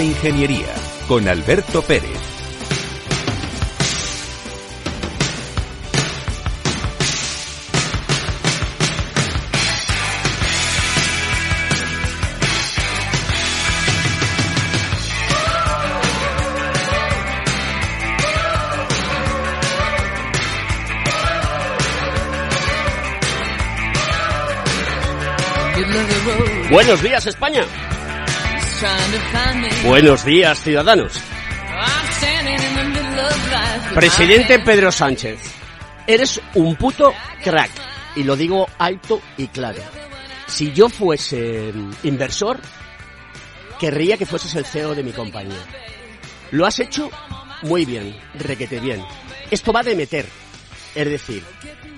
[0.00, 0.74] Ingeniería
[1.06, 2.34] con Alberto Pérez.
[26.70, 27.64] Buenos días, España.
[29.84, 31.12] Buenos días, ciudadanos.
[33.94, 35.38] Presidente Pedro Sánchez,
[36.06, 37.12] eres un puto
[37.42, 37.70] crack.
[38.16, 39.82] Y lo digo alto y claro.
[40.46, 42.60] Si yo fuese inversor,
[43.78, 45.64] querría que fueses el CEO de mi compañía.
[46.50, 47.10] Lo has hecho
[47.62, 49.04] muy bien, requete bien.
[49.50, 50.26] Esto va de meter.
[50.94, 51.42] Es decir,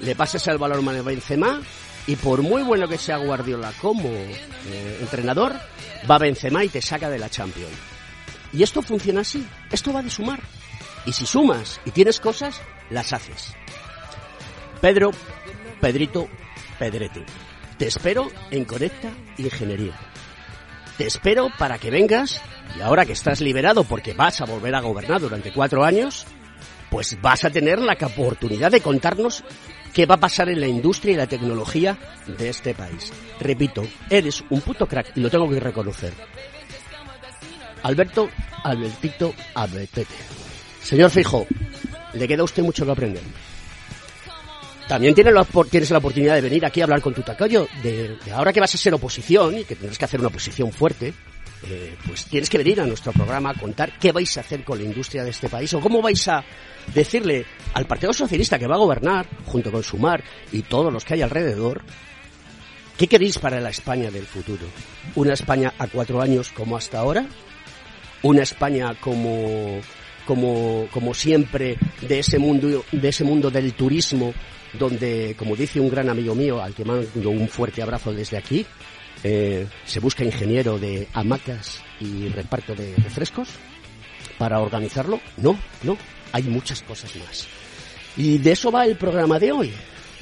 [0.01, 1.61] le pases el valor a Benzema
[2.07, 5.55] y por muy bueno que sea Guardiola como eh, entrenador,
[6.09, 7.73] va Benzema y te saca de la Champions.
[8.53, 10.41] Y esto funciona así, esto va de sumar.
[11.05, 13.55] Y si sumas y tienes cosas, las haces.
[14.81, 15.11] Pedro,
[15.81, 16.29] Pedrito,
[16.79, 17.25] Pedrete,
[17.79, 19.95] te espero en Conecta Ingeniería.
[20.97, 22.41] Te espero para que vengas
[22.77, 26.25] y ahora que estás liberado porque vas a volver a gobernar durante cuatro años,
[26.91, 29.45] pues vas a tener la oportunidad de contarnos
[29.97, 31.97] qué va a pasar en la industria y la tecnología
[32.27, 33.11] de este país.
[33.41, 36.13] Repito, eres un puto crack y lo tengo que reconocer.
[37.83, 38.29] Alberto,
[38.63, 40.15] Albertito, Albertete.
[40.83, 41.47] Señor Fijo,
[42.13, 43.23] le queda a usted mucho que aprender.
[44.87, 45.41] También tienes la,
[45.99, 48.77] oportunidad de venir aquí a hablar con tu tacayo de, de ahora que vas a
[48.77, 51.15] ser oposición y que tendrás que hacer una oposición fuerte,
[51.69, 54.79] eh, pues tienes que venir a nuestro programa a contar qué vais a hacer con
[54.79, 56.45] la industria de este país o cómo vais a
[56.95, 57.45] decirle
[57.75, 60.23] al Partido Socialista que va a gobernar, junto con Sumar
[60.53, 61.83] y todos los que hay alrededor,
[62.97, 64.67] ¿qué queréis para la España del futuro?
[65.17, 67.27] ¿Una España a cuatro años como hasta ahora?
[68.23, 69.81] ¿Una España como,
[70.25, 74.33] como, como siempre de ese mundo, de ese mundo del turismo
[74.79, 78.67] donde, como dice un gran amigo mío, al que mando un fuerte abrazo desde aquí,
[79.23, 83.51] eh, se busca ingeniero de hamacas y reparto de refrescos
[84.39, 85.21] para organizarlo.
[85.37, 85.99] No, no,
[86.33, 87.47] hay muchas cosas más.
[88.17, 89.71] Y de eso va el programa de hoy.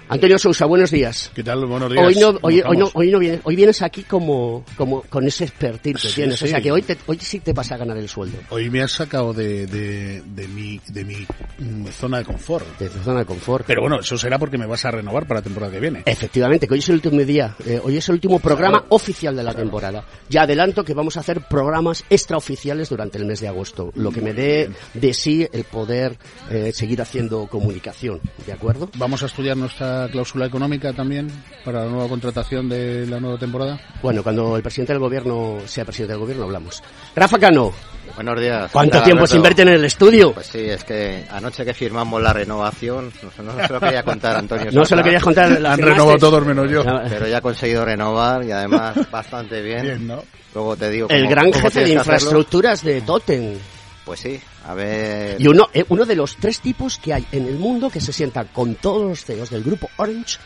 [0.09, 1.33] Antonio Sousa, buenos días.
[1.35, 1.67] ¿Qué tal?
[1.67, 2.07] Buenos días.
[2.07, 6.01] Hoy no, hoy, no, hoy no vienes, hoy vienes aquí como, como con ese expertise
[6.01, 6.41] que tienes.
[6.41, 8.39] O sea que hoy, te, hoy sí te vas a ganar el sueldo.
[8.51, 11.27] Hoy me has sacado de, de, de, mi, de mi
[11.59, 12.65] mm, zona de confort.
[12.79, 13.67] De tu zona de confort.
[13.67, 16.03] Pero bueno, eso será porque me vas a renovar para la temporada que viene.
[16.07, 17.57] Efectivamente, que hoy es el último día.
[17.67, 18.95] Eh, hoy es el último programa claro.
[18.95, 19.65] oficial de la claro.
[19.65, 20.05] temporada.
[20.29, 23.91] Ya adelanto que vamos a hacer programas extraoficiales durante el mes de agosto.
[23.97, 26.17] Lo que me dé de sí el poder
[26.49, 28.21] eh, seguir haciendo comunicación.
[28.47, 28.89] ¿De acuerdo?
[28.97, 31.29] Vamos a estudiar nuestra cláusula económica también
[31.65, 33.79] para la nueva contratación de la nueva temporada?
[34.03, 36.83] Bueno, cuando el presidente del gobierno sea presidente del gobierno hablamos.
[37.15, 37.73] Rafa Cano.
[38.15, 38.71] Buenos días.
[38.73, 39.35] ¿Cuánto tiempo Alberto?
[39.35, 40.33] sin verte en el estudio?
[40.33, 44.37] Pues sí, es que anoche que firmamos la renovación, no, no se lo quería contar
[44.37, 44.71] Antonio.
[44.73, 45.67] no se lo quería contar.
[45.67, 46.85] Han renovado todos menos yo.
[47.09, 49.83] Pero ya ha conseguido renovar y además bastante bien.
[49.83, 50.23] bien ¿no?
[50.55, 51.09] Luego te digo.
[51.11, 53.59] El cómo, gran cómo jefe de infraestructuras de Totem.
[54.07, 55.39] Pues sí, a ver.
[55.41, 58.13] Y uno, eh, uno de los tres tipos que hay en el mundo que se
[58.13, 60.39] sienta con todos los CEOs del grupo Orange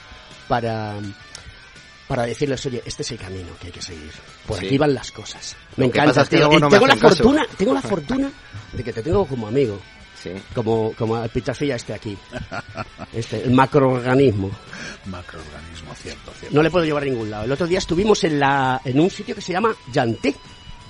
[0.49, 0.97] para
[2.09, 4.11] para decirles, oye, este es el camino que hay que seguir.
[4.45, 4.67] Por Sí.
[4.67, 5.55] aquí van las cosas.
[5.77, 7.15] Me Lo encanta, es que Y no me tengo la caso.
[7.17, 8.33] fortuna, tengo la fortuna
[8.73, 9.79] de que te tengo como amigo,
[10.21, 10.31] Sí.
[10.55, 12.17] como como el pitafilla este aquí.
[13.13, 14.51] Este, el macroorganismo.
[15.07, 16.57] Macroorganismo, cierto, cierto.
[16.57, 17.45] No le puedo llevar a ningún lado.
[17.45, 20.35] El otro día estuvimos en la en un sitio que se llama Yanté.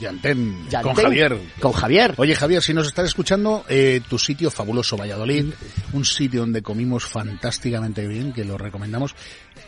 [0.00, 1.38] Yantén, con Javier.
[1.60, 2.14] Con Javier.
[2.16, 5.52] Oye Javier, si nos estás escuchando, eh, tu sitio fabuloso Valladolid,
[5.92, 9.14] un sitio donde comimos fantásticamente bien, que lo recomendamos.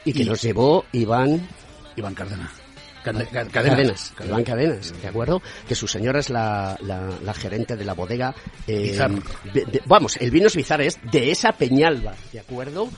[0.05, 1.47] Y que nos llevó Iván
[1.97, 2.51] Iván Cárdenas.
[3.05, 4.15] Cade- ca- Cadenas, Cadenas.
[4.29, 5.43] Iván Cadenas, ¿de acuerdo?
[5.69, 8.33] Que su señora es la, la, la gerente de la bodega.
[8.67, 9.11] eh, Bizar.
[9.53, 12.89] de- de- vamos, el vino es Bizar es de esa Peñalba, ¿de acuerdo?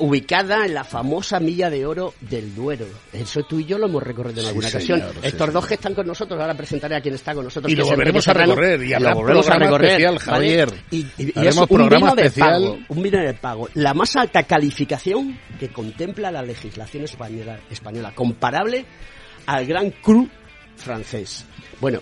[0.00, 2.86] Ubicada en la famosa milla de oro del Duero.
[3.12, 5.22] Eso tú y yo lo hemos recorrido en Sí, alguna señor, ocasión.
[5.22, 7.72] sí, Estos dos que están con nosotros, ahora presentaré a quien está con nosotros.
[7.72, 10.24] Y que lo volveremos a recorrer, y lo volveremos a recorrer, especial, ¿vale?
[10.30, 10.68] Javier.
[10.92, 12.50] Y, y- y es un programa especial.
[12.50, 13.68] pago, un vino de pago.
[13.74, 18.84] La más alta calificación que contempla la legislación española, española comparable
[19.46, 20.28] al Gran Cru
[20.76, 21.44] francés.
[21.80, 22.00] Bueno,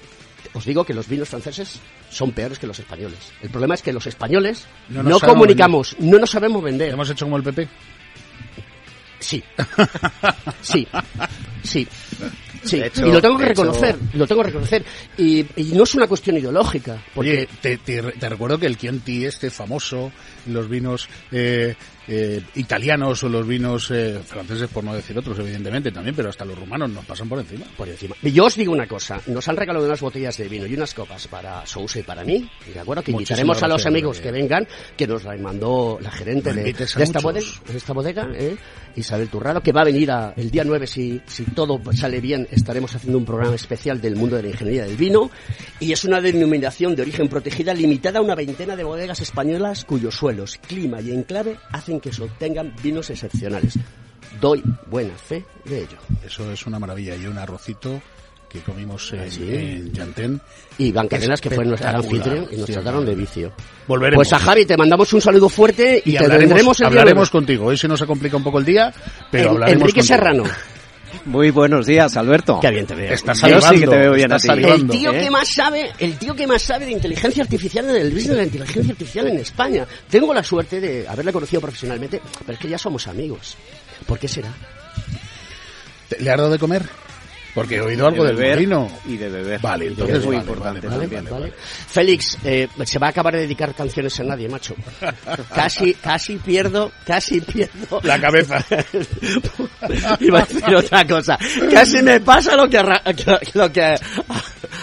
[0.55, 3.33] os digo que los vinos franceses son peores que los españoles.
[3.43, 6.93] El problema es que los españoles No no, nos sabemos comunicamos, no nos sabemos vender.
[6.93, 7.69] Hemos hecho como el PP.
[9.19, 9.43] Sí.
[10.63, 10.87] Sí.
[11.63, 11.89] Sí.
[12.65, 14.85] Sí, hecho- y lo tengo que de hecho- reconocer, lo tengo que reconocer.
[15.19, 18.77] Y, y no es una cuestión ideológica, porque Oye, te, te- te recuerdo que el
[18.77, 20.11] Chianti este famoso,
[20.47, 21.75] los vinos eh,
[22.09, 26.45] eh, italianos o los vinos eh, franceses, por no decir otros, evidentemente también, pero hasta
[26.45, 27.67] los rumanos nos pasan por encima.
[27.77, 28.15] por encima.
[28.23, 31.27] Yo os digo una cosa, nos han regalado unas botellas de vino y unas copas
[31.29, 33.03] para Sousa y para mí, ¿de acuerdo?
[33.03, 34.67] Que Muchísimas invitaremos a los amigos que vengan,
[34.97, 38.57] que nos la mandó la gerente de, de esta, bodega, de esta bodega, ¿eh?
[38.97, 42.49] Isabel Turrado, que va a venir a- el día 9, si, si todo sale bien,
[42.51, 45.31] estaremos haciendo un programa especial del mundo de la ingeniería del vino,
[45.81, 50.15] y es una denominación de origen protegida limitada a una veintena de bodegas españolas cuyos
[50.15, 53.75] suelos, clima y enclave hacen que se obtengan vinos excepcionales.
[54.41, 55.97] Doy buena fe de ello.
[56.27, 57.17] Eso es una maravilla.
[57.17, 58.03] Y un arrocito
[58.51, 59.43] que comimos en, sí.
[59.49, 60.41] en Llantén.
[60.79, 62.23] Y Iván Cadenas, que fue nuestro Espectacular.
[62.29, 63.53] anfitrión, y nos Sí, trataron de vicio.
[63.89, 64.29] Volveremos.
[64.29, 67.31] Pues a Javi te mandamos un saludo fuerte y, y te hablaremos, el día hablaremos
[67.31, 67.67] contigo.
[67.67, 68.93] Hoy se nos ha complicado un poco el día,
[69.31, 70.17] pero En- hablaremos Enrique contigo.
[70.17, 70.45] Serrano,
[71.27, 72.61] Muy buenos días, Alberto.
[72.61, 73.13] que bien te veo.
[73.13, 74.63] Estás Yo sí que te veo bien estás a ti.
[74.65, 75.21] El tío ¿eh?
[75.21, 78.45] que más sabe, el tío que más sabe de inteligencia artificial del business de la
[78.45, 79.87] inteligencia artificial en España.
[80.09, 83.57] Tengo la suerte de haberle conocido profesionalmente, pero es que ya somos amigos.
[84.07, 84.51] ¿Por qué será?
[86.09, 86.83] ¿Te- ¿Le has dado de comer?
[87.57, 88.93] Porque he oído algo de del beber molino.
[89.07, 89.61] y de beber.
[89.63, 91.25] Vale, entonces es muy vale, importante vale, también.
[91.25, 91.53] vale, vale.
[91.57, 94.75] Félix, eh, se va a acabar de dedicar canciones a nadie, macho.
[95.55, 98.01] Casi, casi pierdo, casi pierdo.
[98.03, 98.63] La cabeza.
[100.21, 101.39] Iba a decir otra cosa.
[101.73, 102.79] Casi me pasa lo que,
[103.55, 103.95] lo que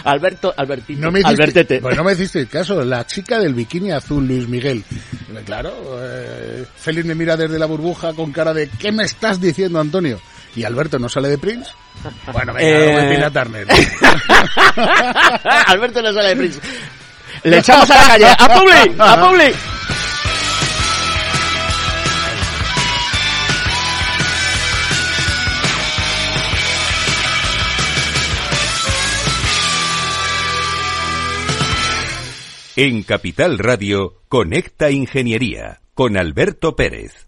[0.06, 1.80] Alberto, Albertito, No me hiciste, Albertete.
[1.80, 2.84] pues no me hiciste caso.
[2.84, 4.84] La chica del bikini azul, Luis Miguel.
[5.46, 9.80] Claro, eh, Félix me mira desde la burbuja con cara de ¿qué me estás diciendo,
[9.80, 10.20] Antonio?
[10.56, 11.70] Y Alberto no sale de Prince.
[12.32, 12.88] Bueno, venga, Eh.
[12.88, 13.68] vamos a Tina Turner.
[15.68, 16.60] Alberto no sale de Prince.
[17.44, 18.28] Le echamos a la calle.
[18.38, 18.96] ¡A Publi!
[19.00, 19.54] ¡A Publi!
[32.76, 37.28] En Capital Radio, Conecta Ingeniería con Alberto Pérez.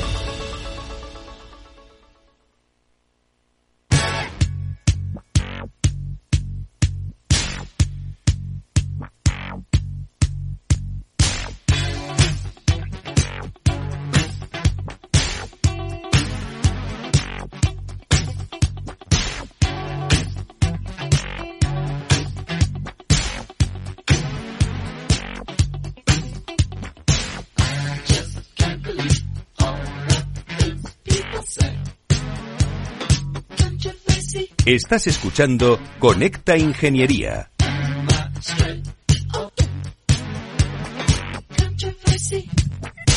[34.73, 37.51] Estás escuchando Conecta Ingeniería.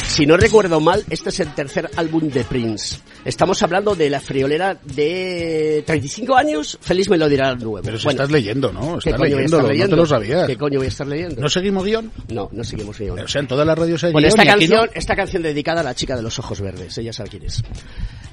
[0.04, 2.98] Si no recuerdo mal, este es el tercer álbum de Prince.
[3.24, 6.78] Estamos hablando de la friolera de 35 años.
[6.80, 7.80] Feliz me lo dirá el nuevo.
[7.82, 8.98] Pero si Bueno, estás leyendo, ¿no?
[8.98, 9.60] ¿qué Estás leyendo?
[9.62, 10.46] no te lo sabías.
[10.46, 11.40] ¿Qué coño voy a estar leyendo?
[11.40, 12.12] ¿No seguimos guion?
[12.28, 13.18] No, no seguimos guion.
[13.20, 14.58] O sea, en todas las radios hay Bueno, guion esta no.
[14.58, 17.62] canción, esta canción dedicada a la chica de los ojos verdes, ella sabe quién es.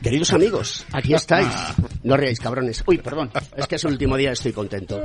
[0.03, 1.47] Queridos amigos, aquí estáis.
[2.03, 2.83] No reáis, cabrones.
[2.87, 4.99] Uy, perdón, es que es el último día, estoy contento.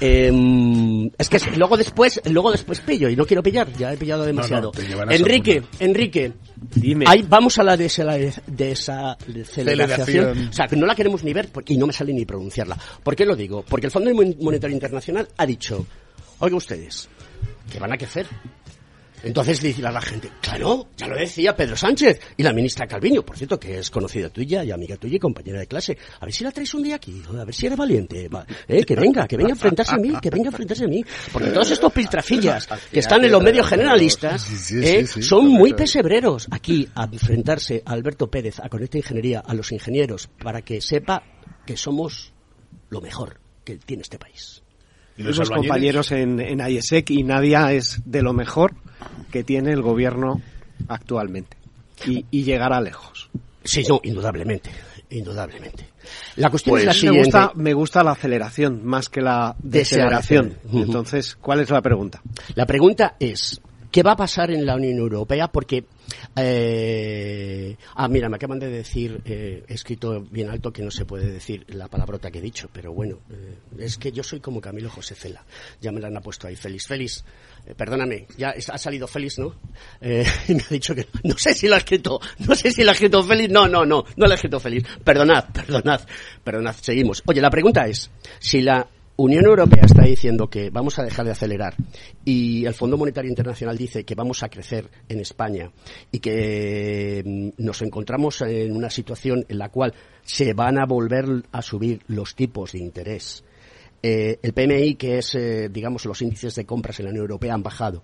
[0.00, 3.96] Em, es que es- luego después, luego después pillo y no quiero pillar, ya he
[3.96, 4.72] pillado demasiado.
[5.08, 6.32] Enrique, Enrique,
[6.74, 7.04] Dime.
[7.08, 8.16] ahí vamos a la desela-
[8.48, 9.13] desaceleración.
[9.44, 10.48] Celebración.
[10.48, 12.78] O sea, que no la queremos ni ver y no me sale ni pronunciarla.
[13.02, 13.64] ¿Por qué lo digo?
[13.68, 15.86] Porque el Fondo Monetario Internacional ha dicho,
[16.38, 17.08] oiga ustedes,
[17.70, 18.26] ¿qué van a hacer?
[19.24, 23.36] Entonces dice la gente, claro, ya lo decía Pedro Sánchez y la ministra Calviño, por
[23.36, 25.96] cierto, que es conocida tuya y amiga tuya y compañera de clase.
[26.20, 28.28] A ver si la traes un día aquí, a ver si eres valiente.
[28.28, 30.88] va, eh, que venga, que venga a enfrentarse a mí, que venga a enfrentarse a
[30.88, 31.04] mí.
[31.32, 36.48] Porque todos estos piltrafillas que están en los medios generalistas eh, son muy pesebreros.
[36.50, 41.22] Aquí a enfrentarse a Alberto Pérez, a Conecta Ingeniería, a los ingenieros, para que sepa
[41.64, 42.32] que somos
[42.90, 44.63] lo mejor que tiene este país.
[45.16, 48.74] ¿Y los Fuimos compañeros en, en IESEC y Nadia es de lo mejor
[49.30, 50.40] que tiene el gobierno
[50.88, 51.56] actualmente.
[52.06, 53.30] Y, y llegará lejos.
[53.62, 54.70] Sí, no, indudablemente,
[55.10, 55.88] indudablemente.
[56.36, 57.20] La cuestión es la me, siguiente.
[57.20, 60.48] gusta, me gusta la aceleración más que la deceleración.
[60.48, 60.70] Deceleración.
[60.82, 60.84] Ujú.
[60.84, 62.20] Entonces, ¿cuál es la pregunta?
[62.56, 63.60] La pregunta es,
[63.94, 65.46] ¿qué va a pasar en la Unión Europea?
[65.46, 65.84] Porque,
[66.34, 71.04] eh, ah, mira, me acaban de decir, eh, he escrito bien alto que no se
[71.04, 74.60] puede decir la palabrota que he dicho, pero bueno, eh, es que yo soy como
[74.60, 75.44] Camilo José Cela,
[75.80, 77.24] ya me la han puesto ahí, Félix, Félix,
[77.66, 79.54] eh, perdóname, ya ha salido Félix, ¿no?
[80.00, 82.90] Eh, me ha dicho que, no sé si lo ha escrito, no sé si lo
[82.90, 86.00] ha escrito Félix, no, no, no, no lo ha escrito Félix, perdonad, perdonad,
[86.42, 87.22] perdonad, seguimos.
[87.26, 88.10] Oye, la pregunta es,
[88.40, 91.76] si la Unión Europea está diciendo que vamos a dejar de acelerar
[92.24, 95.70] y el Fondo Monetario Internacional dice que vamos a crecer en España
[96.10, 101.26] y que mm, nos encontramos en una situación en la cual se van a volver
[101.52, 103.44] a subir los tipos de interés.
[104.02, 107.54] Eh, el PMI, que es, eh, digamos, los índices de compras en la Unión Europea
[107.54, 108.02] han bajado.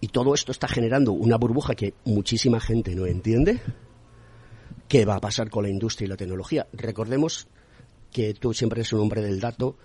[0.00, 3.60] Y todo esto está generando una burbuja que muchísima gente no entiende.
[4.88, 6.66] ¿Qué va a pasar con la industria y la tecnología?
[6.72, 7.46] Recordemos
[8.10, 9.76] que tú siempre eres un hombre del dato,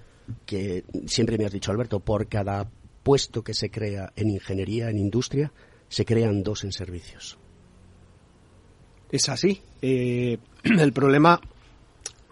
[0.46, 2.70] que siempre me has dicho, Alberto, por cada
[3.04, 5.52] puesto que se crea en ingeniería, en industria,
[5.88, 7.38] se crean dos en servicios.
[9.12, 9.62] Es así.
[9.82, 11.40] Eh, el problema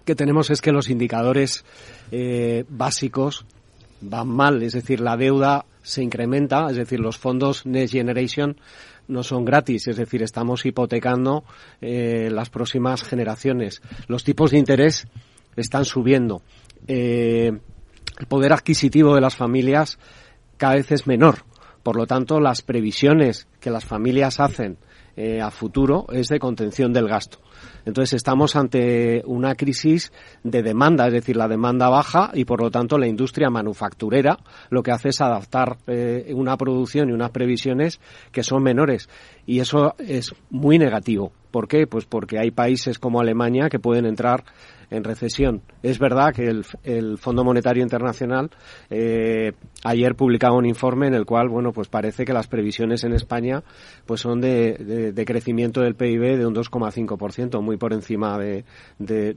[0.05, 1.65] que tenemos es que los indicadores
[2.11, 3.45] eh, básicos
[3.99, 8.57] van mal, es decir, la deuda se incrementa, es decir, los fondos Next Generation
[9.07, 11.43] no son gratis, es decir, estamos hipotecando
[11.81, 13.81] eh, las próximas generaciones.
[14.07, 15.07] Los tipos de interés
[15.55, 16.41] están subiendo.
[16.87, 17.57] Eh,
[18.17, 19.99] el poder adquisitivo de las familias
[20.57, 21.45] cada vez es menor.
[21.83, 24.77] Por lo tanto, las previsiones que las familias hacen
[25.15, 27.39] eh, a futuro es de contención del gasto.
[27.85, 30.11] Entonces estamos ante una crisis
[30.43, 34.37] de demanda, es decir, la demanda baja y por lo tanto la industria manufacturera
[34.69, 37.99] lo que hace es adaptar eh, una producción y unas previsiones
[38.31, 39.09] que son menores.
[39.45, 41.31] Y eso es muy negativo.
[41.49, 41.87] ¿Por qué?
[41.87, 44.43] Pues porque hay países como Alemania que pueden entrar
[44.89, 45.61] en recesión.
[45.83, 48.49] Es verdad que el, el Fondo Monetario Internacional
[48.89, 49.51] eh,
[49.83, 53.63] ayer publicaba un informe en el cual, bueno, pues parece que las previsiones en España
[54.05, 58.63] pues son de, crecimiento del PIB de un 2,5%, muy por encima de,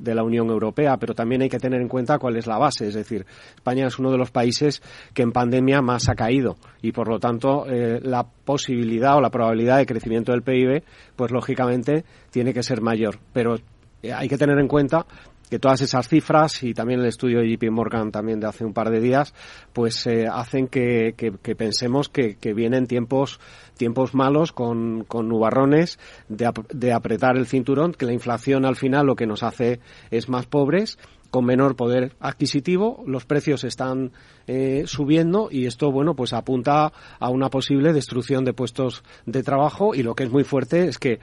[0.05, 2.95] la Unión Europea, pero también hay que tener en cuenta cuál es la base, es
[2.95, 4.83] decir, España es uno de los países
[5.15, 6.57] que en pandemia más ha caído.
[6.83, 10.83] Y por lo tanto eh, la posibilidad o la probabilidad de crecimiento del PIB,
[11.17, 13.57] pues lógicamente tiene que ser mayor, pero
[14.03, 15.07] eh, hay que tener en cuenta
[15.51, 18.73] que todas esas cifras y también el estudio de JP Morgan también de hace un
[18.73, 19.35] par de días,
[19.73, 23.41] pues eh, hacen que, que, que pensemos que, que, vienen tiempos
[23.77, 28.77] tiempos malos con, con nubarrones de, ap de apretar el cinturón, que la inflación al
[28.77, 29.81] final lo que nos hace
[30.11, 30.99] es más pobres
[31.31, 34.13] con menor poder adquisitivo, los precios están
[34.47, 39.95] eh, subiendo y esto, bueno, pues apunta a una posible destrucción de puestos de trabajo
[39.95, 41.21] y lo que es muy fuerte es que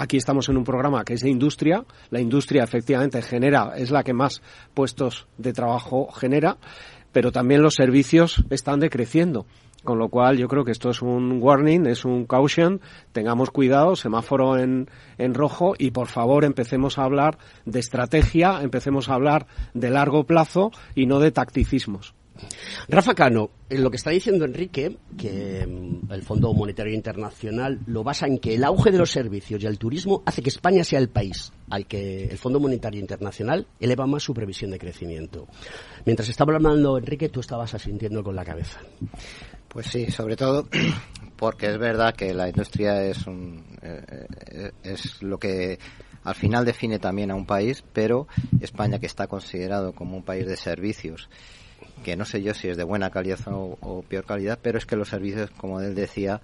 [0.00, 4.02] aquí estamos en un programa que es de industria, la industria efectivamente genera, es la
[4.02, 4.40] que más
[4.72, 6.56] puestos de trabajo genera,
[7.12, 9.44] pero también los servicios están decreciendo.
[9.84, 12.80] Con lo cual yo creo que esto es un warning, es un caution,
[13.12, 19.08] tengamos cuidado, semáforo en, en rojo y por favor empecemos a hablar de estrategia, empecemos
[19.08, 22.14] a hablar de largo plazo y no de tacticismos.
[22.88, 28.38] Rafa Cano, lo que está diciendo Enrique, que el Fondo Monetario Internacional lo basa en
[28.38, 31.52] que el auge de los servicios y el turismo hace que España sea el país
[31.70, 35.46] al que el Fondo Monetario Internacional eleva más su previsión de crecimiento.
[36.04, 38.80] Mientras estaba hablando Enrique, tú estabas asintiendo con la cabeza.
[39.68, 40.66] Pues sí, sobre todo
[41.36, 45.78] porque es verdad que la industria es, un, eh, es lo que
[46.24, 48.26] al final define también a un país, pero
[48.60, 51.30] España, que está considerado como un país de servicios,
[52.02, 54.96] que no sé yo si es de buena calidad o, peor calidad, pero es que
[54.96, 56.40] los servicios, como él decía,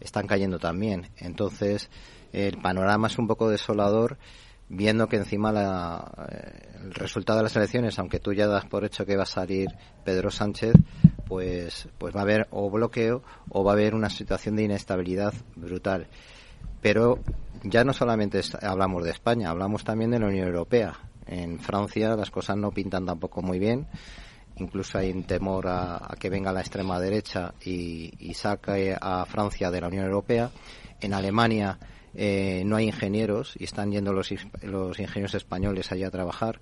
[0.00, 1.08] están cayendo también.
[1.18, 1.90] Entonces,
[2.32, 4.18] el panorama es un poco desolador,
[4.68, 8.84] viendo que encima la, eh, el resultado de las elecciones, aunque tú ya das por
[8.84, 9.68] hecho que va a salir
[10.04, 10.74] Pedro Sánchez,
[11.26, 15.34] pues, pues va a haber o bloqueo o va a haber una situación de inestabilidad
[15.56, 16.06] brutal.
[16.80, 17.18] Pero
[17.64, 20.94] ya no solamente hablamos de España, hablamos también de la Unión Europea.
[21.26, 23.86] En Francia las cosas no pintan tampoco muy bien
[24.60, 29.80] incluso hay un temor a, que venga la extrema derecha y, saque a Francia de
[29.80, 30.50] la Unión Europea.
[31.00, 31.78] En Alemania
[32.14, 36.60] eh, no hay ingenieros y están yendo los, los ingenieros españoles allá a trabajar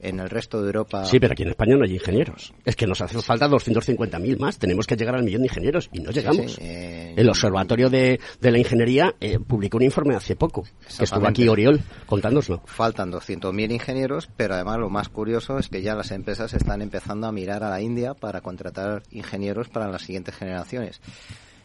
[0.00, 1.04] en el resto de Europa.
[1.04, 2.52] Sí, pero aquí en España no hay ingenieros.
[2.64, 4.58] Es que nos hace falta 250.000 más.
[4.58, 6.58] Tenemos que llegar al millón de ingenieros y no llegamos.
[6.60, 10.64] Eh, el Observatorio de, la Ingeniería eh, publicó un informe hace poco,
[10.96, 12.62] que estuvo aquí Oriol contándoslo.
[12.66, 17.26] Faltan 200.000 ingenieros, pero además lo más curioso es que ya las empresas están empezando
[17.26, 21.00] a mirar a la India para contratar ingenieros para las siguientes generaciones.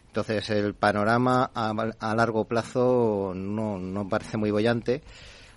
[0.08, 5.02] Entonces el panorama a, largo plazo no, no parece muy bollante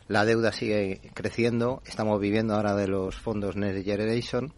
[0.08, 4.52] la deuda sigue creciendo, estamos viviendo ahora de los fondos Next Generation.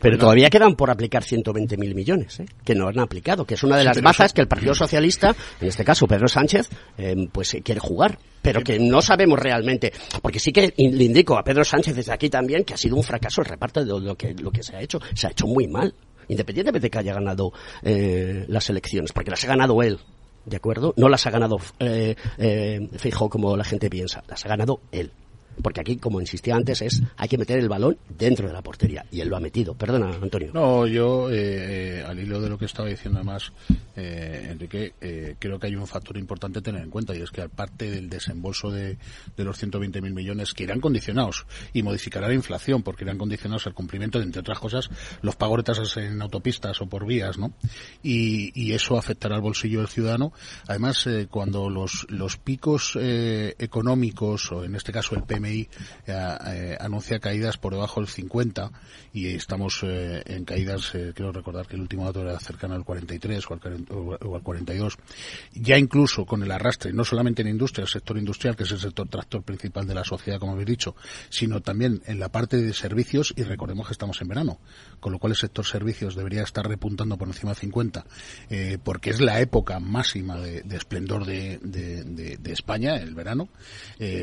[0.00, 2.46] Pero todavía quedan por aplicar 120.000 millones, ¿eh?
[2.64, 5.68] que no han aplicado, que es una de las bazas que el Partido Socialista, en
[5.68, 10.50] este caso Pedro Sánchez, eh, pues quiere jugar, pero que no sabemos realmente, porque sí
[10.50, 13.48] que le indico a Pedro Sánchez desde aquí también que ha sido un fracaso el
[13.48, 15.94] reparto de lo que, lo que se ha hecho, se ha hecho muy mal,
[16.28, 17.52] independientemente de que haya ganado
[17.82, 19.98] eh, las elecciones, porque las ha ganado él,
[20.44, 20.94] ¿de acuerdo?
[20.96, 22.88] No las ha ganado eh, eh,
[23.30, 25.12] como la gente piensa, las ha ganado él.
[25.62, 29.04] Porque aquí, como insistía antes, es hay que meter el balón dentro de la portería.
[29.10, 29.74] Y él lo ha metido.
[29.74, 30.50] Perdona, Antonio.
[30.52, 33.52] No, yo, eh, eh, al hilo de lo que estaba diciendo además,
[33.96, 37.14] eh, Enrique, eh, creo que hay un factor importante a tener en cuenta.
[37.14, 38.98] Y es que aparte del desembolso de,
[39.36, 43.74] de los 120.000 millones que irán condicionados y modificará la inflación porque irán condicionados al
[43.74, 44.90] cumplimiento de, entre otras cosas,
[45.22, 47.52] los pagos de tasas en autopistas o por vías, ¿no?
[48.02, 50.32] Y, y eso afectará al bolsillo del ciudadano.
[50.66, 55.66] Además, cuando los, los picos económicos, o en este caso el PMI, eh,
[56.06, 58.70] eh, anuncia caídas por debajo del 50
[59.12, 63.44] y estamos eh, en caídas, quiero recordar que el último dato era cercano al 43
[63.50, 64.98] o al, 42.
[65.54, 68.80] Ya incluso con el arrastre, no solamente en industria, el sector industrial, que es el
[68.80, 70.96] sector tractor principal de la sociedad, como habéis dicho,
[71.28, 74.60] sino también en la parte de servicios y recordemos que estamos en verano,
[75.00, 78.04] con lo cual el sector servicios debería estar repuntando por encima de 50
[78.82, 83.48] porque es la época máxima de, esplendor de, de, España, el verano,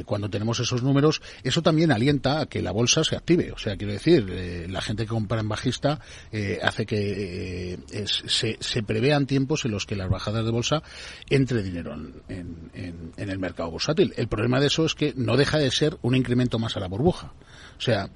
[0.05, 1.08] cuando tenemos esos números
[1.43, 3.51] eso también alienta a que la bolsa se active.
[3.51, 5.99] O sea, quiero decir, eh, la gente que compra en bajista
[6.31, 10.83] eh, hace que eh, se, se, prevean tiempos en los que las bajadas de bolsa
[11.29, 14.13] entre dinero en, en, el mercado bursátil.
[14.17, 16.87] El problema de eso es que no deja de ser un incremento más a la
[16.87, 17.33] burbuja.
[17.77, 18.09] O sea,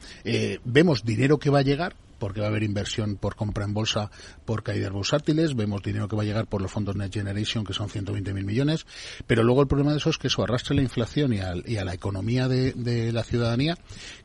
[0.65, 4.10] vemos dinero que va a llegar, porque va a haber inversión por compra en bolsa
[4.46, 7.74] por caídas bursátiles, vemos dinero que va a llegar por los fondos Net Generation, que
[7.74, 8.86] son 120.000 millones,
[9.28, 11.94] pero luego el problema de eso es que eso arrastra la inflación y a, la
[11.94, 13.78] economía de, la ciudadanía,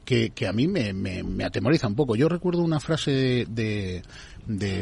[0.05, 2.15] que, a mí me, me, atemoriza un poco.
[2.15, 4.03] Yo recuerdo una frase de, de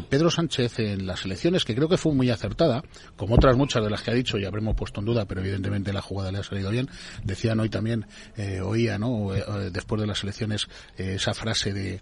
[0.09, 2.85] Pedro Sánchez en las elecciones, que creo que fue muy acertada,
[3.17, 5.93] como otras muchas de las que ha dicho y habremos puesto en duda, pero evidentemente
[5.93, 6.89] la jugada le ha salido bien.
[7.25, 9.35] Decían hoy también, eh, oía, ¿no?
[9.35, 12.01] Eh, después de las elecciones, eh, esa frase de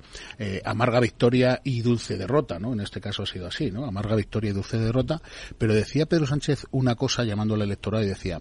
[0.64, 2.74] amarga victoria y dulce derrota, ¿no?
[2.74, 3.86] En este caso ha sido así, ¿no?
[3.86, 5.22] Amarga victoria y dulce derrota,
[5.56, 8.40] pero decía Pedro Sánchez una cosa llamando al electorado y decía,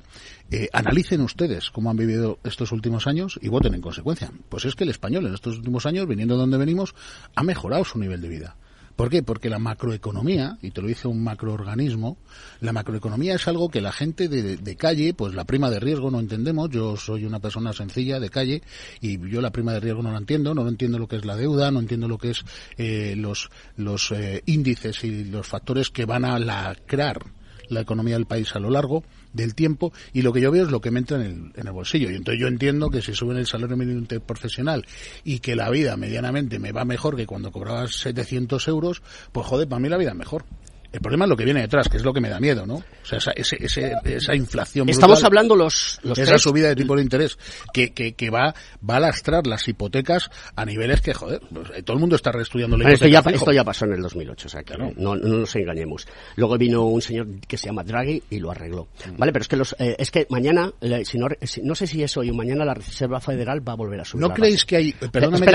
[0.74, 4.32] analicen ustedes cómo han vivido estos últimos años y voten en consecuencia.
[4.50, 6.94] Pues es que el español en estos últimos años, viniendo de donde venimos,
[7.36, 8.56] ha mejorado su nivel de vida.
[8.96, 9.24] ¿Por qué?
[9.24, 12.18] Porque la macroeconomía, y te lo dice un macroorganismo,
[12.60, 16.20] la macroeconomía es algo que la gente de, calle, pues la prima de riesgo no
[16.20, 16.70] entendemos.
[16.70, 18.62] Yo soy una persona sencilla de calle
[19.02, 21.36] y yo la prima de riesgo no la entiendo, no entiendo lo que es la
[21.36, 22.44] deuda, no entiendo lo que es
[22.78, 27.24] eh, los, los eh, índices y los factores que van a lacrar
[27.70, 30.72] la economía del país a lo largo del tiempo y lo que yo veo es
[30.72, 32.10] lo que me entra en el, en el bolsillo.
[32.12, 34.86] Y entonces yo entiendo que si suben el salario mínimo profesional
[35.24, 39.68] y que la vida medianamente me va mejor que cuando cobraba 700 euros, pues joder,
[39.68, 40.46] para mí la vida es mejor.
[40.94, 42.76] El problema es lo que viene detrás, que es lo que me da miedo, ¿no?
[42.76, 44.88] O sea, esa, ese, esa inflación.
[44.88, 47.38] Estamos hablando los, los esa subida de tipo de interés
[47.74, 48.54] que, que, que, va,
[48.88, 52.32] va a lastrar las hipotecas a niveles que, joder, pues, eh, todo el mundo está
[52.32, 53.06] reestudiando la hipoteca.
[53.06, 56.08] Esto ya, esto ya pasó en el 2008, o sea, que no, no, nos engañemos.
[56.36, 58.88] Luego vino un señor que se llama Draghi y lo arregló.
[59.18, 60.72] Vale, pero es que los, eh, es que mañana,
[61.06, 61.28] si no,
[61.64, 64.22] no sé si es hoy o mañana la Reserva Federal va a volver a subir.
[64.22, 65.48] ¿No creéis que hay, eh, perdóname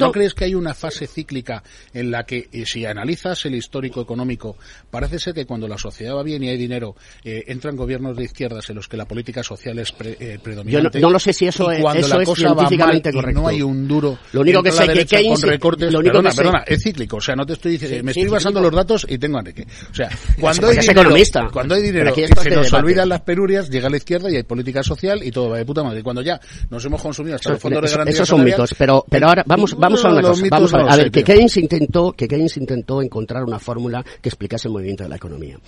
[0.00, 1.62] ¿no crees que hay una fase cíclica
[1.94, 4.56] en la que, si analizas el histórico económico
[4.90, 8.24] Parece ser que cuando la sociedad va bien y hay dinero, eh, entran gobiernos de
[8.24, 11.00] izquierdas en los que la política social es eh, predominante.
[11.00, 13.40] Yo no, lo sé si eso, es, eso es científicamente correcto.
[13.40, 14.18] no hay un duro.
[14.32, 17.16] Lo único que sé que Keynes, con recortes, lo único perdona, perdona, es cíclico.
[17.16, 19.66] O sea, no te estoy diciendo, me estoy basando los datos y tengo a Enrique.
[19.90, 20.08] O sea,
[20.40, 21.48] cuando hay, dinero, economista.
[21.52, 24.42] cuando hay dinero y se nos olvidan las penurias, llega a la izquierda y hay
[24.42, 26.02] política social y todo va de puta madre.
[26.02, 29.28] Cuando ya nos hemos consumido hasta los fondos de garantía Esos son mitos, pero, pero
[29.28, 30.46] ahora vamos, vamos a una cosa.
[30.50, 34.72] Vamos a ver, que Keynes intentó, que Keynes intentó encontrar una fórmula que explicase el
[34.72, 35.58] movimiento de la economía.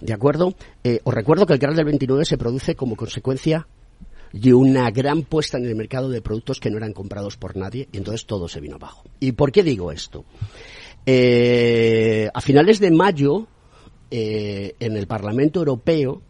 [0.00, 0.54] ¿De acuerdo?
[0.82, 3.66] Eh, os recuerdo que el canal del 29 se produce como consecuencia
[4.32, 7.88] de una gran puesta en el mercado de productos que no eran comprados por nadie
[7.92, 9.04] y entonces todo se vino abajo.
[9.20, 10.24] ¿Y por qué digo esto?
[11.06, 13.46] Eh, a finales de mayo,
[14.10, 16.22] eh, en el Parlamento Europeo,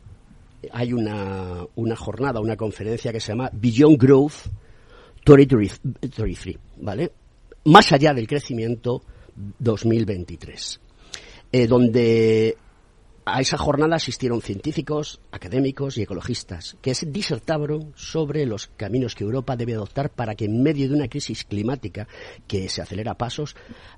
[0.72, 4.48] hay una, una jornada, una conferencia que se llama Beyond Growth
[5.24, 7.12] 2023, ¿vale?
[7.64, 9.02] Más allá del crecimiento
[9.58, 10.80] 2023,
[11.56, 12.56] eh, donde
[13.24, 19.22] a esa jornada asistieron científicos, académicos y ecologistas, que se disertaron sobre los caminos que
[19.22, 22.08] Europa debe adoptar para que en medio de una crisis climática
[22.48, 23.54] que se acelera a pasos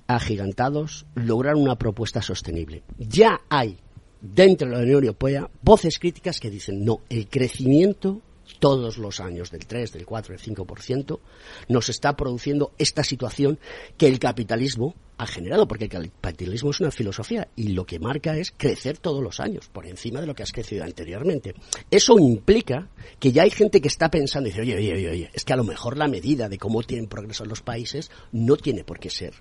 [0.07, 2.83] agigantados, lograr una propuesta sostenible.
[2.99, 3.79] Ya hay
[4.21, 8.21] dentro de la Unión Europea voces críticas que dicen no, el crecimiento
[8.59, 11.21] todos los años del 3, del 4, del 5%,
[11.69, 13.59] nos está produciendo esta situación
[13.97, 18.37] que el capitalismo ha generado, porque el capitalismo es una filosofía y lo que marca
[18.37, 21.55] es crecer todos los años, por encima de lo que has crecido anteriormente.
[21.91, 25.45] Eso implica que ya hay gente que está pensando y dice, oye, oye, oye, es
[25.45, 28.99] que a lo mejor la medida de cómo tienen progreso los países no tiene por
[28.99, 29.35] qué ser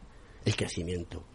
[0.45, 1.25] el crecimiento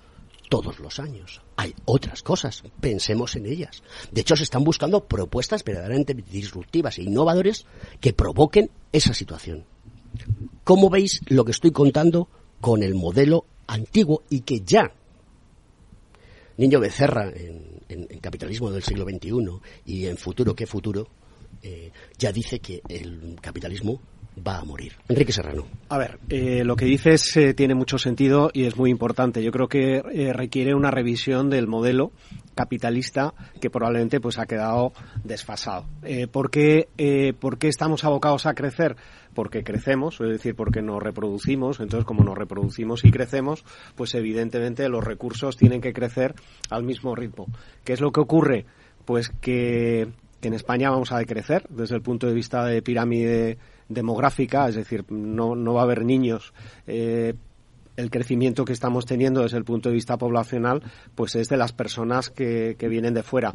[0.50, 1.40] todos los años.
[1.56, 3.82] Hay otras cosas, pensemos en ellas.
[4.10, 7.64] De hecho, se están buscando propuestas verdaderamente disruptivas e innovadoras
[8.00, 9.64] que provoquen esa situación.
[10.64, 12.28] ¿Cómo veis lo que estoy contando
[12.60, 14.92] con el modelo antiguo y que ya
[16.58, 17.70] Niño Becerra en,
[18.20, 19.30] Capitalismo del siglo XXI
[19.86, 21.08] y en Futuro, ¿qué futuro?
[21.62, 24.00] Eh, ya dice que el capitalismo
[24.36, 24.92] va a morir.
[25.08, 25.66] Enrique Serrano.
[25.88, 29.42] A ver, eh, lo que dices eh, tiene mucho sentido y es muy importante.
[29.42, 32.12] Yo creo que eh, requiere una revisión del modelo
[32.54, 34.92] capitalista que probablemente pues ha quedado
[35.24, 35.86] desfasado.
[36.30, 36.88] ¿por, qué,
[37.38, 38.96] ¿Por qué estamos abocados a crecer?
[39.34, 41.80] Porque crecemos, es decir, porque nos reproducimos.
[41.80, 43.64] Entonces, como nos reproducimos y crecemos,
[43.94, 46.34] pues evidentemente los recursos tienen que crecer
[46.68, 47.46] al mismo ritmo.
[47.84, 48.66] ¿Qué es lo que ocurre?
[49.06, 50.08] Pues que
[50.42, 53.58] en España vamos a decrecer desde el punto de vista de pirámide
[53.90, 56.54] demográfica, es decir, no, no va a haber niños.
[56.86, 57.34] Eh,
[57.96, 60.82] el crecimiento que estamos teniendo desde el punto de vista poblacional,
[61.14, 63.52] pues es de las personas que, que vienen de fuera.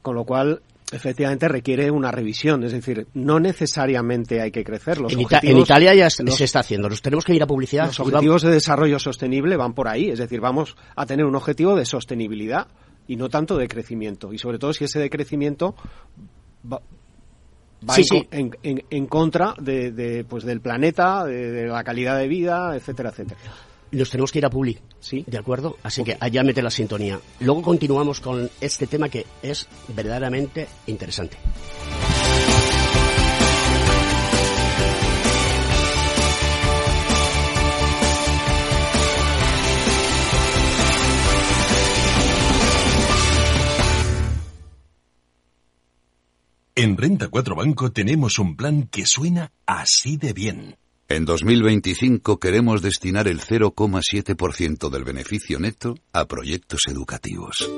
[0.00, 5.00] Con lo cual, efectivamente requiere una revisión, es decir, no necesariamente hay que crecer.
[5.00, 7.86] Los en, en Italia ya se está haciendo, nos tenemos que ir a publicidad.
[7.86, 11.76] Los objetivos de desarrollo sostenible van por ahí, es decir, vamos a tener un objetivo
[11.76, 12.68] de sostenibilidad
[13.08, 14.32] y no tanto de crecimiento.
[14.32, 15.74] Y sobre todo si ese de crecimiento
[17.88, 22.28] va, va en, En, en, contra de, de, pues del planeta, de, la calidad de
[22.28, 23.40] vida, etcétera, etcétera.
[23.92, 25.22] Nos tenemos que ir a Publi, ¿sí?
[25.26, 25.76] ¿De acuerdo?
[25.82, 27.20] Así que allá mete la sintonía.
[27.40, 31.36] Luego continuamos con este tema que es verdaderamente interesante.
[46.74, 50.76] En Renta 4 Banco tenemos un plan que suena así de bien.
[51.06, 57.68] En 2025 queremos destinar el 0,7% del beneficio neto a proyectos educativos.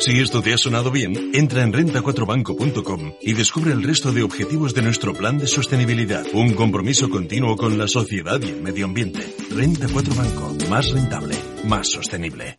[0.00, 4.74] Si esto te ha sonado bien, entra en renta4banco.com y descubre el resto de objetivos
[4.74, 6.26] de nuestro plan de sostenibilidad.
[6.34, 9.34] Un compromiso continuo con la sociedad y el medio ambiente.
[9.48, 12.58] Renta 4 Banco, más rentable, más sostenible.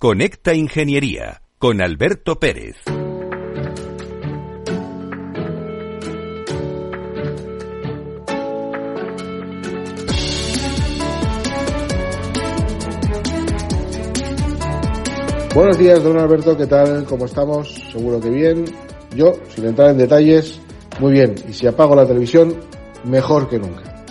[0.00, 2.76] Conecta Ingeniería con Alberto Pérez.
[15.52, 17.04] Buenos días, don Alberto, ¿qué tal?
[17.04, 17.74] ¿Cómo estamos?
[17.90, 18.66] Seguro que bien.
[19.16, 20.60] Yo, sin entrar en detalles,
[21.00, 21.34] muy bien.
[21.48, 22.54] Y si apago la televisión,
[23.02, 24.04] mejor que nunca.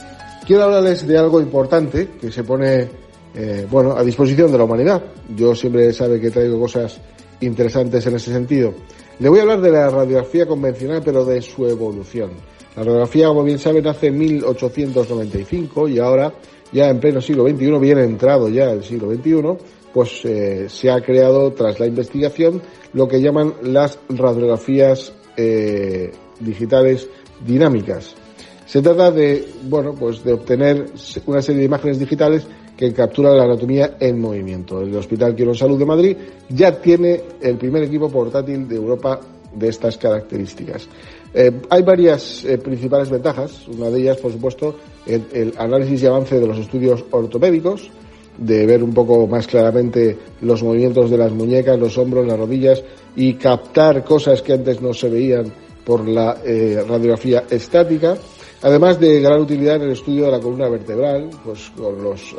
[0.45, 3.06] quiero hablarles de algo importante que se pone
[3.39, 5.03] eh, bueno, a disposición de la humanidad.
[5.35, 6.99] Yo siempre sabe que traigo cosas
[7.41, 8.73] interesantes en ese sentido.
[9.19, 12.31] Le voy a hablar de la radiografía convencional, pero de su evolución.
[12.75, 16.33] La radiografía, como bien saben, nace en 1895 y ahora,
[16.71, 19.41] ya en pleno siglo XXI, bien entrado ya el siglo XXI,
[19.93, 22.59] pues eh, se ha creado tras la investigación
[22.93, 27.07] lo que llaman las radiografías eh, digitales
[27.45, 28.15] dinámicas.
[28.65, 30.87] Se trata de, bueno, pues de obtener
[31.27, 32.47] una serie de imágenes digitales
[32.77, 34.81] que capturan la anatomía en movimiento.
[34.81, 36.17] El Hospital Quiero Salud de Madrid
[36.49, 39.19] ya tiene el primer equipo portátil de Europa
[39.53, 40.87] de estas características.
[41.33, 43.67] Eh, hay varias eh, principales ventajas.
[43.67, 47.89] Una de ellas, por supuesto, el, el, análisis y avance de los estudios ortopédicos,
[48.37, 52.83] de ver un poco más claramente los movimientos de las muñecas, los hombros, las rodillas
[53.15, 55.51] y captar cosas que antes no se veían
[55.83, 58.15] por la eh, radiografía estática.
[58.61, 62.35] Además de gran utilidad en el estudio de la columna vertebral, pues con los,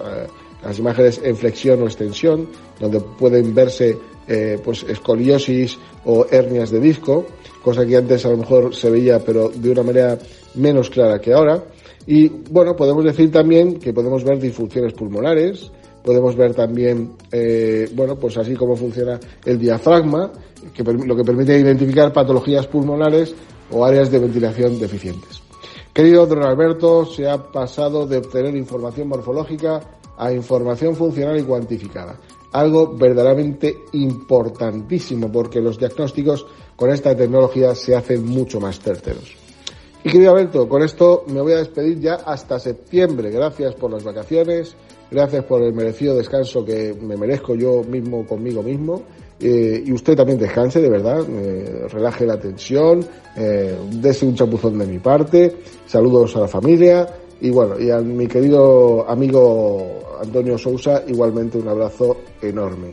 [0.63, 2.49] las imágenes en flexión o extensión,
[2.81, 7.27] donde pueden verse eh, pues escoliosis o hernias de disco,
[7.63, 10.19] cosa que antes a lo mejor se veía pero de una manera
[10.55, 11.65] menos clara que ahora.
[12.07, 15.71] Y bueno, podemos decir también que podemos ver disfunciones pulmonares,
[16.03, 20.33] podemos ver también, eh, bueno, pues así como funciona el diafragma,
[20.75, 23.35] que, lo que permite identificar patologías pulmonares
[23.71, 25.48] o áreas de ventilación deficientes.
[25.93, 29.81] Querido don Alberto, se ha pasado de obtener información morfológica
[30.17, 32.19] a información funcional y cuantificada
[32.53, 36.47] algo verdaderamente importantísimo porque los diagnósticos
[36.77, 39.37] con esta tecnología se hacen mucho más certeros.
[40.05, 43.31] Y querido Alberto, con esto me voy a despedir ya hasta septiembre.
[43.31, 44.77] Gracias por las vacaciones,
[45.11, 49.03] gracias por el merecido descanso que me merezco yo mismo conmigo mismo.
[49.41, 53.05] Eh, y usted también descanse, de verdad, eh, relaje la tensión,
[53.37, 57.07] eh, dese un chapuzón de mi parte, saludos a la familia
[57.41, 62.91] y bueno, y a mi querido amigo Antonio Sousa, igualmente un abrazo enorme.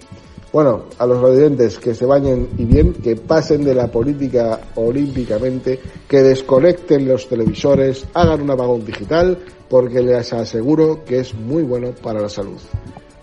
[0.53, 5.79] Bueno, a los residentes que se bañen y bien, que pasen de la política olímpicamente,
[6.07, 11.91] que desconecten los televisores, hagan un apagón digital, porque les aseguro que es muy bueno
[12.01, 12.59] para la salud.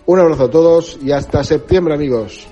[0.05, 2.45] Un abrazo a todos y hasta septiembre, amigos.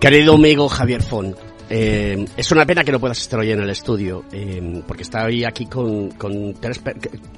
[0.00, 1.36] Querido amigo Javier Font,
[1.68, 5.24] eh, es una pena que no puedas estar hoy en el estudio, eh, porque está
[5.24, 6.80] hoy aquí con, con tres...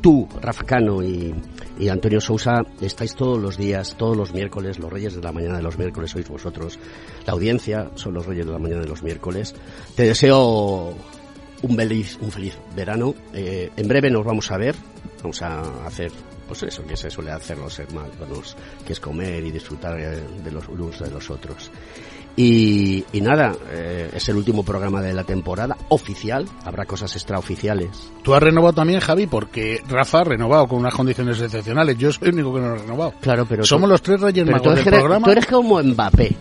[0.03, 1.35] Tú, Rafa Cano y,
[1.79, 5.57] y, Antonio Sousa, estáis todos los días, todos los miércoles, los reyes de la mañana
[5.57, 6.79] de los miércoles sois vosotros.
[7.27, 9.55] La audiencia son los reyes de la mañana de los miércoles.
[9.95, 10.95] Te deseo
[11.63, 13.15] un feliz, un feliz verano.
[13.33, 14.75] Eh, en breve nos vamos a ver,
[15.23, 16.13] vamos a hacer
[16.47, 20.67] pues eso que se suele hacer los hermanos, que es comer y disfrutar de los
[20.69, 21.71] unos de los otros.
[22.41, 26.49] Y, y nada, eh, es el último programa de la temporada oficial.
[26.65, 28.13] Habrá cosas extraoficiales.
[28.23, 31.99] Tú has renovado también, Javi, porque Rafa ha renovado con unas condiciones excepcionales.
[31.99, 33.15] Yo soy el único que no ha renovado.
[33.21, 35.25] Claro, pero somos tú, los tres reyes magos del eres, programa.
[35.25, 36.37] Tú eres como Mbappé.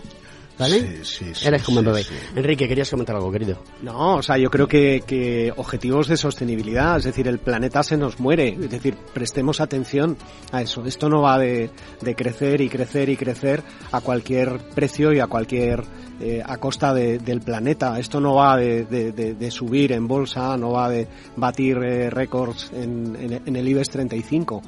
[0.58, 0.80] ¿Vale?
[0.80, 2.02] Sí, sí, sí, Eres como sí, Mbappé.
[2.04, 2.14] sí.
[2.34, 3.62] Enrique, querías comentar algo, querido.
[3.82, 7.96] No, o sea, yo creo que, que objetivos de sostenibilidad, es decir, el planeta se
[7.96, 10.16] nos muere, es decir, prestemos atención
[10.50, 10.84] a eso.
[10.84, 15.26] Esto no va de, de crecer y crecer y crecer a cualquier precio y a
[15.28, 15.84] cualquier
[16.20, 17.96] eh, a costa de, del planeta.
[17.98, 22.72] Esto no va de, de, de, subir en bolsa, no va de batir eh, récords
[22.74, 24.62] en, en, en el IBEX 35.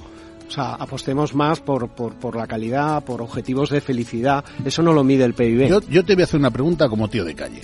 [0.50, 4.44] O sea, apostemos más por, por, por, la calidad, por objetivos de felicidad.
[4.64, 5.68] Eso no lo mide el PIB.
[5.68, 7.60] Yo, yo te voy a hacer una pregunta como tío de calle.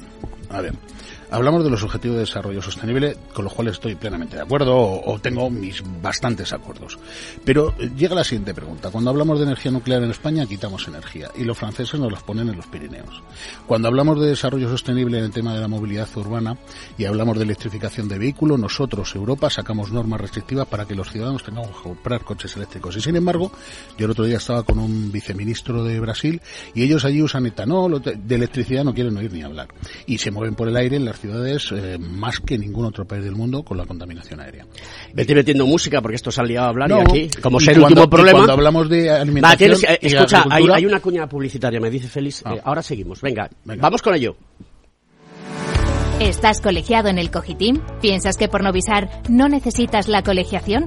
[0.50, 0.72] A ver,
[1.30, 5.18] hablamos de los objetivos de desarrollo sostenible, con los cuales estoy plenamente de acuerdo o,
[5.18, 6.98] tengo mis bastantes acuerdos.
[7.44, 8.90] Pero llega la siguiente pregunta.
[8.90, 12.48] Cuando hablamos de energía nuclear en España, quitamos energía y los franceses nos los ponen
[12.48, 13.22] en los Pirineos.
[13.66, 16.56] Cuando hablamos de desarrollo sostenible en el tema de la movilidad urbana
[16.98, 21.42] y hablamos de electrificación de vehículos, nosotros, Europa, sacamos normas restrictivas para que los ciudadanos
[21.42, 22.96] tengan que comprar coches eléctricos.
[22.96, 23.50] Y sin embargo,
[23.98, 26.40] yo el otro día estaba con un viceministro de Brasil
[26.74, 29.68] y ellos allí usan etanol, de electricidad no quieren oír ni hablar.
[30.06, 33.24] Y se mueven por el aire en las ciudades eh, más que ningún otro país
[33.24, 34.66] del mundo con la contaminación aérea.
[35.14, 37.64] Vete metiendo música porque esto se ha liado a hablar no, y aquí, como y
[37.64, 38.38] ser cuando, último problema.
[38.38, 39.44] cuando hablamos de alimentación.
[39.52, 42.42] Va, tienes, eh, y escucha, hay, una cuña publicitaria, me dice Félix.
[42.44, 42.54] Ah.
[42.54, 43.20] Eh, ahora seguimos.
[43.20, 44.36] Venga, Venga, vamos con ello.
[46.20, 47.80] ¿Estás colegiado en el Cogitim?
[48.00, 50.86] ¿Piensas que por Novisar no necesitas la colegiación?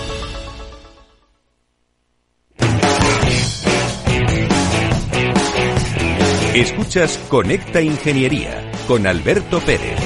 [6.53, 9.97] Escuchas Conecta Ingeniería con Alberto Pérez.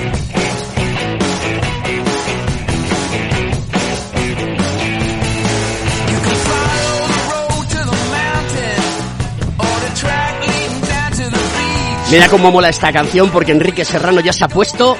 [12.11, 14.95] Mira cómo mola esta canción porque Enrique Serrano ya se ha puesto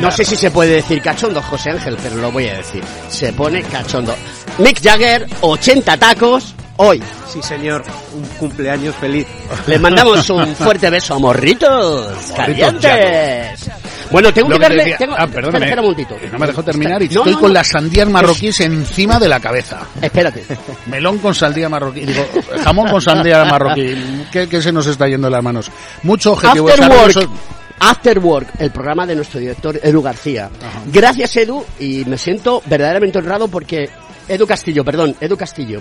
[0.00, 2.82] no sé si se puede decir cachondo, José Ángel, pero lo voy a decir.
[3.08, 4.14] Se pone cachondo.
[4.58, 7.02] Mick Jagger, 80 tacos, hoy.
[7.28, 7.84] Sí, señor.
[8.14, 9.26] Un cumpleaños feliz.
[9.66, 13.70] Le mandamos un fuerte beso a morritos calientes.
[14.10, 14.96] Bueno, tengo que, darle...
[14.98, 15.14] tengo...
[15.18, 15.66] Ah, perdóname.
[15.66, 16.16] Espera, un momentito.
[16.32, 17.54] No me dejó terminar y No, estoy no, con no.
[17.54, 19.80] las sandías marroquíes encima de la cabeza.
[20.00, 20.44] Espérate.
[20.86, 22.06] Melón con sandía marroquí.
[22.06, 22.26] Digo,
[22.64, 24.24] jamón con sandía marroquí.
[24.32, 25.70] ¿Qué, qué se nos está yendo las manos?
[26.04, 26.70] Mucho objetivo.
[26.70, 27.30] After Work.
[27.80, 30.48] After Work, el programa de nuestro director Edu García.
[30.86, 33.88] Gracias Edu y me siento verdaderamente honrado porque
[34.28, 35.80] Edu Castillo, perdón, Edu Castillo.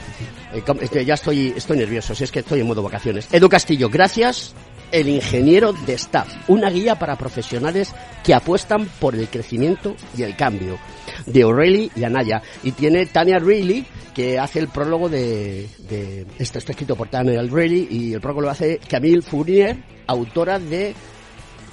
[0.57, 3.27] Eh, ya estoy, estoy nervioso, si es que estoy en modo vacaciones.
[3.31, 4.53] Edu Castillo, gracias.
[4.89, 7.93] El ingeniero de staff, una guía para profesionales
[8.23, 10.79] que apuestan por el crecimiento y el cambio,
[11.25, 12.41] de O'Reilly y Anaya.
[12.63, 17.41] Y tiene Tania Reilly, que hace el prólogo de, de esto está escrito por Tania
[17.41, 19.75] Reilly y el prólogo lo hace Camille Fournier,
[20.07, 20.95] autora de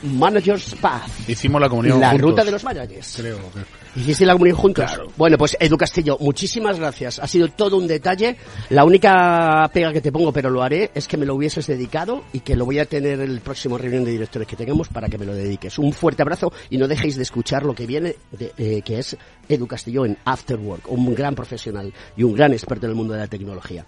[0.04, 1.08] Manager's Path.
[1.28, 2.30] Hicimos la comunión La juntos.
[2.30, 3.14] ruta de los managers.
[3.16, 3.84] Creo que...
[4.00, 4.84] ¿Hiciste la comunión juntos?
[4.86, 5.06] Claro.
[5.16, 7.20] Bueno, pues Edu Castillo, muchísimas gracias.
[7.20, 8.36] Ha sido todo un detalle.
[8.70, 12.24] La única pega que te pongo, pero lo haré, es que me lo hubieses dedicado
[12.32, 15.08] y que lo voy a tener en el próximo reunión de directores que tengamos para
[15.08, 15.78] que me lo dediques.
[15.78, 19.16] Un fuerte abrazo y no dejéis de escuchar lo que viene, de- eh, que es
[19.48, 23.14] Edu Castillo en After Work, un gran profesional y un gran experto en el mundo
[23.14, 23.86] de la tecnología.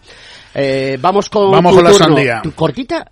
[0.54, 2.40] Eh, vamos con Vamos tu con la sandía.
[2.42, 3.04] Tu cortita.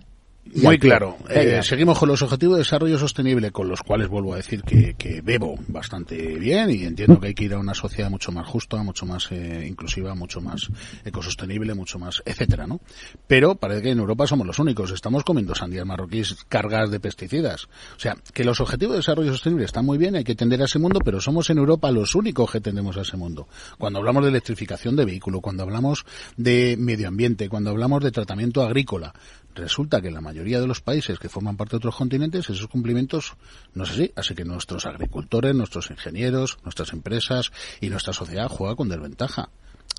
[0.53, 1.17] Muy claro.
[1.29, 4.93] Eh, seguimos con los objetivos de desarrollo sostenible, con los cuales vuelvo a decir que,
[4.93, 8.47] que bebo bastante bien y entiendo que hay que ir a una sociedad mucho más
[8.47, 10.69] justa, mucho más eh, inclusiva, mucho más
[11.03, 12.79] ecosostenible, mucho más, etcétera, ¿no?
[13.27, 14.91] Pero parece que en Europa somos los únicos.
[14.91, 17.65] Estamos comiendo sandías marroquíes cargadas de pesticidas.
[17.97, 20.65] O sea, que los objetivos de desarrollo sostenible están muy bien, hay que tender a
[20.65, 23.47] ese mundo, pero somos en Europa los únicos que tendemos a ese mundo.
[23.77, 26.05] Cuando hablamos de electrificación de vehículos, cuando hablamos
[26.37, 29.13] de medio ambiente, cuando hablamos de tratamiento agrícola,
[29.55, 33.33] resulta que la mayoría de los países que forman parte de otros continentes esos cumplimientos
[33.73, 34.11] no es así.
[34.15, 39.49] Así que nuestros agricultores, nuestros ingenieros, nuestras empresas y nuestra sociedad juega con desventaja.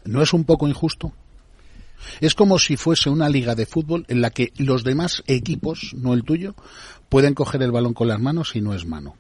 [0.05, 1.13] ¿No es un poco injusto?
[2.21, 6.15] Es como si fuese una liga de fútbol en la que los demás equipos, no
[6.15, 6.55] el tuyo,
[7.09, 9.17] pueden coger el balón con las manos y no es mano.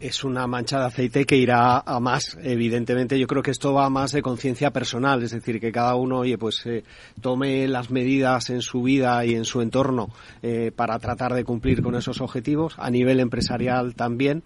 [0.00, 3.18] Es una mancha de aceite que irá a más, evidentemente.
[3.18, 6.38] Yo creo que esto va más de conciencia personal, es decir, que cada uno, oye,
[6.38, 6.84] pues eh,
[7.20, 10.10] tome las medidas en su vida y en su entorno
[10.42, 12.74] eh, para tratar de cumplir con esos objetivos.
[12.78, 14.42] A nivel empresarial también.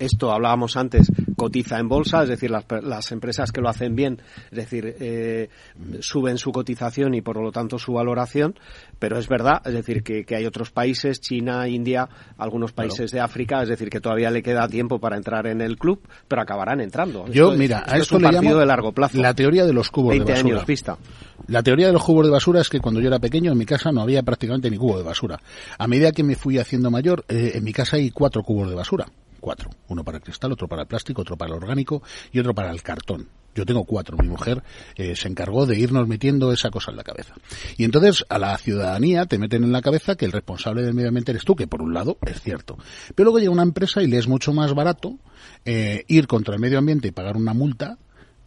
[0.00, 4.20] Esto hablábamos antes, cotiza en bolsa, es decir, las, las empresas que lo hacen bien,
[4.50, 5.50] es decir, eh,
[6.00, 8.58] suben su cotización y por lo tanto su valoración,
[8.98, 12.08] pero es verdad, es decir, que, que hay otros países, China, India,
[12.38, 15.76] algunos países de África, es decir, que todavía le queda tiempo para entrar en el
[15.76, 17.26] club, pero acabarán entrando.
[17.26, 19.18] Yo, Esto es- mira, esto a es esto un le partido llamo de largo plazo.
[19.20, 20.54] la teoría de los cubos 20 de basura.
[20.56, 20.96] años vista.
[21.48, 23.66] La teoría de los cubos de basura es que cuando yo era pequeño en mi
[23.66, 25.38] casa no había prácticamente ni cubo de basura.
[25.78, 28.76] A medida que me fui haciendo mayor, eh, en mi casa hay cuatro cubos de
[28.76, 29.06] basura.
[29.40, 29.70] Cuatro.
[29.88, 32.70] Uno para el cristal, otro para el plástico, otro para el orgánico y otro para
[32.70, 33.28] el cartón.
[33.54, 34.16] Yo tengo cuatro.
[34.18, 34.62] Mi mujer
[34.94, 37.34] eh, se encargó de irnos metiendo esa cosa en la cabeza.
[37.76, 41.08] Y entonces a la ciudadanía te meten en la cabeza que el responsable del medio
[41.08, 42.78] ambiente eres tú, que por un lado es cierto.
[43.14, 45.18] Pero luego llega una empresa y le es mucho más barato
[45.64, 47.98] eh, ir contra el medio ambiente y pagar una multa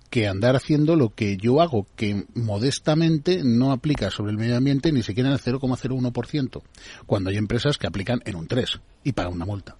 [0.09, 4.91] que andar haciendo lo que yo hago, que modestamente no aplica sobre el medio ambiente
[4.91, 6.61] ni siquiera en el 0,01%,
[7.07, 9.75] cuando hay empresas que aplican en un 3 y pagan una multa.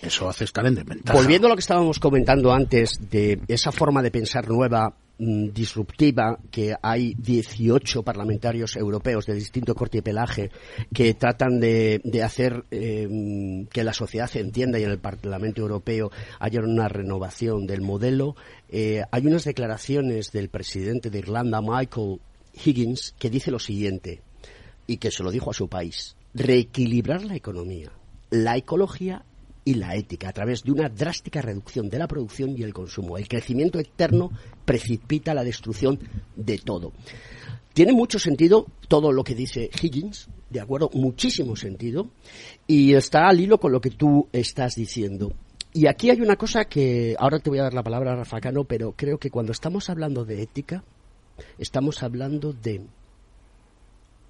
[0.00, 1.16] Eso hace estar en desventaja.
[1.16, 6.38] Volviendo a lo que estábamos comentando antes de esa forma de pensar nueva, mm, disruptiva,
[6.50, 10.50] que hay 18 parlamentarios europeos de distinto corte y pelaje
[10.92, 16.10] que tratan de, hacer mm, que la sociedad se entienda y en el Parlamento Europeo
[16.38, 18.36] haya una renovación del modelo.
[18.68, 22.20] Eh, hay unas declaraciones del presidente de Irlanda, Michael
[22.64, 24.22] Higgins, que dice lo siguiente,
[24.86, 27.92] y que se lo dijo a su país, reequilibrar la economía,
[28.30, 29.24] la ecología
[29.64, 33.16] y la ética a través de una drástica reducción de la producción y el consumo.
[33.16, 34.30] El crecimiento externo
[34.64, 35.98] precipita la destrucción
[36.36, 36.92] de todo.
[37.72, 42.10] Tiene mucho sentido todo lo que dice Higgins, de acuerdo, muchísimo sentido,
[42.66, 45.32] y está al hilo con lo que tú estás diciendo.
[45.72, 48.64] Y aquí hay una cosa que ahora te voy a dar la palabra Rafa Cano,
[48.64, 50.84] pero creo que cuando estamos hablando de ética,
[51.56, 52.82] estamos hablando de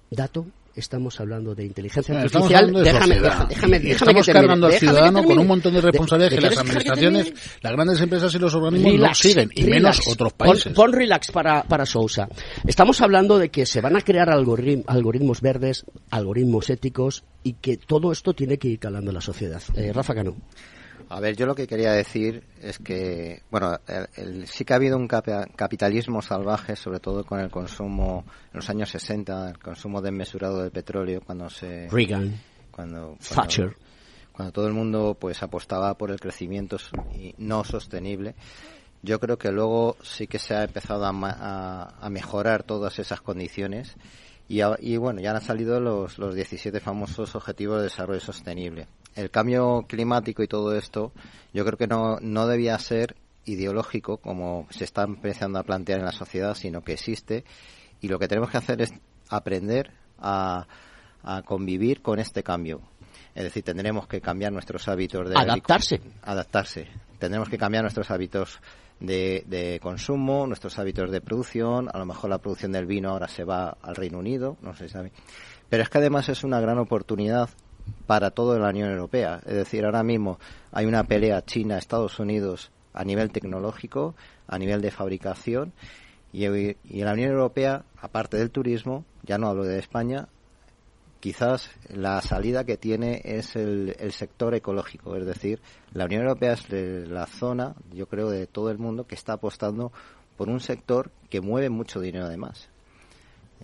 [0.09, 0.45] dato
[0.75, 2.55] estamos hablando de inteligencia artificial.
[2.65, 5.73] hablando de déjame, déjame, déjame, déjame estamos que cargando al que ciudadano con un montón
[5.73, 9.17] de responsabilidades ¿De- que las que administraciones, las grandes empresas y los organismos no Relax,
[9.19, 9.75] siguen, y relax.
[9.75, 10.73] menos otros Pon- países.
[10.73, 12.27] Pon, relax para, para Sousa.
[12.65, 17.77] Estamos hablando de que se van a crear algoritm- algoritmos verdes, algoritmos éticos y que
[17.77, 19.61] todo esto tiene que ir calando en la sociedad.
[19.75, 20.35] Eh, Rafa Cano.
[21.15, 24.77] A ver, yo lo que quería decir es que, bueno, el- el- sí que ha
[24.77, 30.01] habido un capitalismo salvaje, sobre todo con el consumo en los años 60, el consumo
[30.01, 31.87] desmesurado del petróleo, cuando se.
[31.89, 32.39] Reagan.
[32.71, 33.77] Cuando, cuando- Thatcher.
[34.31, 36.77] cuando todo el mundo pues apostaba por el crecimiento
[37.37, 38.33] no sostenible.
[39.03, 42.97] Yo creo que luego sí que se ha empezado a, ma- a- a mejorar todas
[42.97, 43.95] esas condiciones
[44.47, 48.87] y, a- y bueno, ya han salido los, los 17 famosos objetivos de desarrollo sostenible.
[49.15, 51.11] El cambio climático y todo esto,
[51.53, 56.05] yo creo que no, no debía ser ideológico como se está empezando a plantear en
[56.05, 57.43] la sociedad, sino que existe
[58.01, 58.91] y lo que tenemos que hacer es
[59.29, 60.67] aprender a,
[61.23, 62.81] a convivir con este cambio.
[63.35, 66.01] Es decir, tendremos que cambiar nuestros hábitos de Adaptarse.
[66.21, 66.87] adaptarse.
[67.17, 68.59] Tendremos que cambiar nuestros hábitos
[68.99, 71.89] de, de consumo, nuestros hábitos de producción.
[71.91, 74.87] A lo mejor la producción del vino ahora se va al Reino Unido, no se
[74.87, 75.11] sabe.
[75.69, 77.49] Pero es que además es una gran oportunidad
[78.05, 79.41] para toda la Unión Europea.
[79.45, 80.39] Es decir, ahora mismo
[80.71, 84.15] hay una pelea China-Estados Unidos a nivel tecnológico,
[84.47, 85.73] a nivel de fabricación.
[86.31, 86.75] Y, en
[87.05, 90.27] la Unión Europea, aparte del turismo, ya no hablo de España,
[91.19, 95.15] quizás la salida que tiene es el, sector ecológico.
[95.15, 95.61] Es decir,
[95.93, 99.91] la Unión Europea es la zona, yo creo, de todo el mundo que está apostando
[100.37, 102.69] por un sector que mueve mucho dinero además.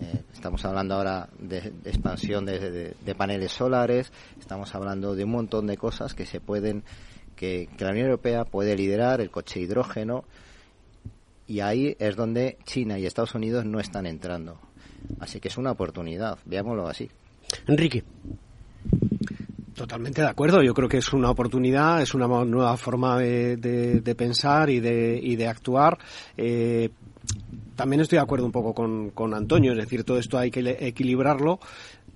[0.00, 5.24] Eh, estamos hablando ahora de, de expansión de, de- de paneles solares, estamos hablando de
[5.24, 6.82] un montón de cosas que se pueden,
[7.36, 10.24] que, que la Unión Europea puede liderar, el coche hidrógeno,
[11.46, 14.58] y ahí es donde China y Estados Unidos no están entrando.
[15.18, 17.10] Así que es una oportunidad, veámoslo así.
[17.66, 18.04] Enrique.
[19.74, 20.62] Totalmente de acuerdo.
[20.62, 24.78] Yo creo que es una oportunidad, es una nueva forma de, de- de pensar y
[24.80, 25.98] de, y de actuar.
[26.36, 26.90] Eh,
[27.80, 30.76] también estoy de acuerdo un poco con, con Antonio, es decir, todo esto hay que
[30.80, 31.60] equilibrarlo.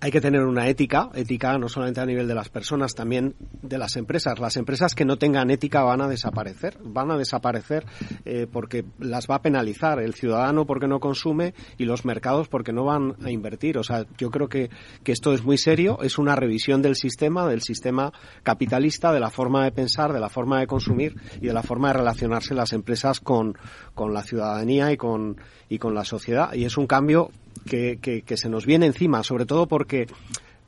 [0.05, 3.79] Hay que tener una ética, ética no solamente a nivel de las personas, también de
[3.79, 4.39] las empresas.
[4.39, 7.87] Las empresas que no tengan ética van a desaparecer, van a desaparecer
[8.27, 12.71] eh, porque las va a penalizar el ciudadano porque no consume y los mercados porque
[12.71, 13.79] no van a invertir.
[13.79, 14.69] O sea, yo creo que,
[15.03, 19.31] que esto es muy serio, es una revisión del sistema, del sistema capitalista, de la
[19.31, 22.75] forma de pensar, de la forma de consumir y de la forma de relacionarse las
[22.75, 23.57] empresas con,
[23.95, 25.41] con la ciudadanía y con,
[25.71, 26.53] y con la sociedad.
[26.53, 27.31] Y es un cambio
[27.67, 30.07] que, que, se nos viene encima, sobre todo porque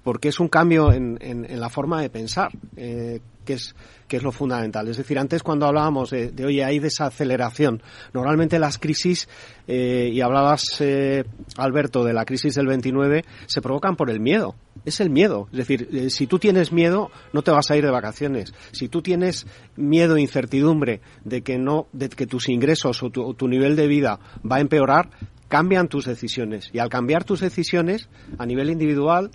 [0.03, 3.75] porque es un cambio en, en- en la forma de pensar, eh, que, es,
[4.07, 4.87] que es lo fundamental.
[4.87, 7.83] Es decir, antes cuando hablábamos de, de oye, hay desaceleración,
[8.15, 9.29] normalmente las crisis,
[9.67, 11.25] eh, y hablabas, eh,
[11.57, 14.55] Alberto, de la crisis del 29, se provocan por el miedo.
[14.85, 15.49] Es el miedo.
[15.51, 18.55] Es decir, eh, si tú tienes miedo, no te vas a ir de vacaciones.
[18.71, 23.49] Si tú tienes miedo e incertidumbre de que, no, de que tus ingresos o tu
[23.49, 25.11] nivel de vida va a empeorar,
[25.49, 26.71] cambian tus decisiones.
[26.73, 29.31] Y al cambiar tus decisiones, a nivel individual,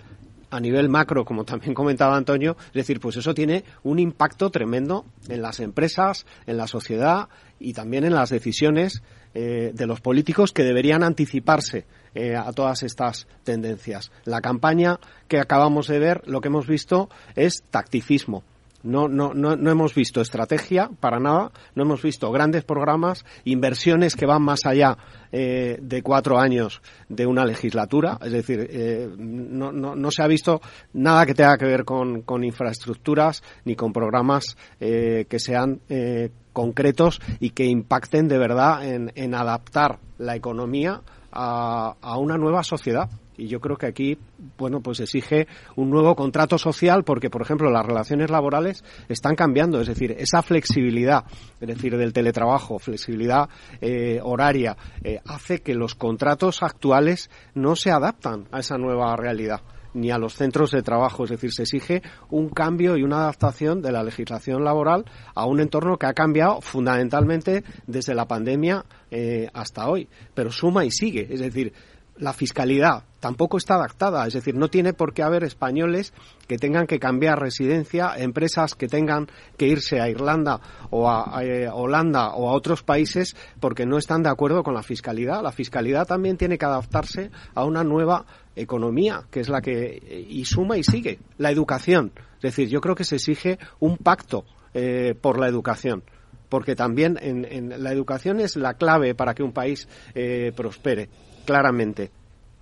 [0.50, 5.06] a nivel macro, como también comentaba Antonio, es decir, pues eso tiene un impacto tremendo
[5.28, 9.02] en las empresas, en la sociedad y también en las decisiones
[9.34, 14.12] eh, de los políticos que deberían anticiparse eh, a todas estas tendencias.
[14.24, 18.44] La campaña que acabamos de ver, lo que hemos visto es tacticismo.
[18.82, 24.16] No, no, no, no hemos visto estrategia para nada, no hemos visto grandes programas, inversiones
[24.16, 24.98] que van más allá
[25.30, 30.26] eh, de cuatro años de una legislatura, es decir, eh, no, no, no se ha
[30.26, 30.60] visto
[30.92, 36.30] nada que tenga que ver con, con infraestructuras ni con programas eh, que sean eh,
[36.52, 42.62] concretos y que impacten de verdad en, en adaptar la economía a, a una nueva
[42.62, 43.08] sociedad.
[43.36, 44.18] Y yo creo que aquí,
[44.58, 49.80] bueno, pues exige un nuevo contrato social porque, por ejemplo, las relaciones laborales están cambiando.
[49.80, 51.24] Es decir, esa flexibilidad,
[51.60, 53.48] es decir, del teletrabajo, flexibilidad
[53.80, 59.62] eh, horaria, eh, hace que los contratos actuales no se adaptan a esa nueva realidad
[59.94, 61.24] ni a los centros de trabajo.
[61.24, 65.04] Es decir, se exige un cambio y una adaptación de la legislación laboral
[65.34, 70.08] a un entorno que ha cambiado fundamentalmente desde la pandemia eh, hasta hoy.
[70.34, 71.26] Pero suma y sigue.
[71.30, 71.72] Es decir,
[72.16, 76.12] la fiscalidad tampoco está adaptada, es decir, no tiene por qué haber españoles
[76.48, 80.60] que tengan que cambiar residencia, empresas que tengan que irse a Irlanda
[80.90, 84.82] o a, eh, Holanda o a otros países porque no están de acuerdo con la
[84.82, 85.42] fiscalidad.
[85.42, 90.44] La fiscalidad también tiene que adaptarse a una nueva economía, que es la que y
[90.44, 91.20] suma y sigue.
[91.38, 94.44] La educación, es decir, yo creo que se exige un pacto
[94.74, 96.02] eh, por la educación
[96.48, 101.08] porque también en, en la educación es la clave para que un país eh, prospere
[101.44, 102.10] claramente.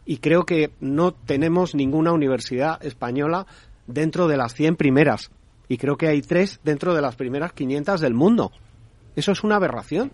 [0.07, 3.47] y creo que no tenemos ninguna universidad española
[3.87, 5.31] dentro de las 100 primeras.
[5.68, 8.51] Y creo que hay tres dentro de las primeras 500 del mundo.
[9.14, 10.11] Eso es una aberración.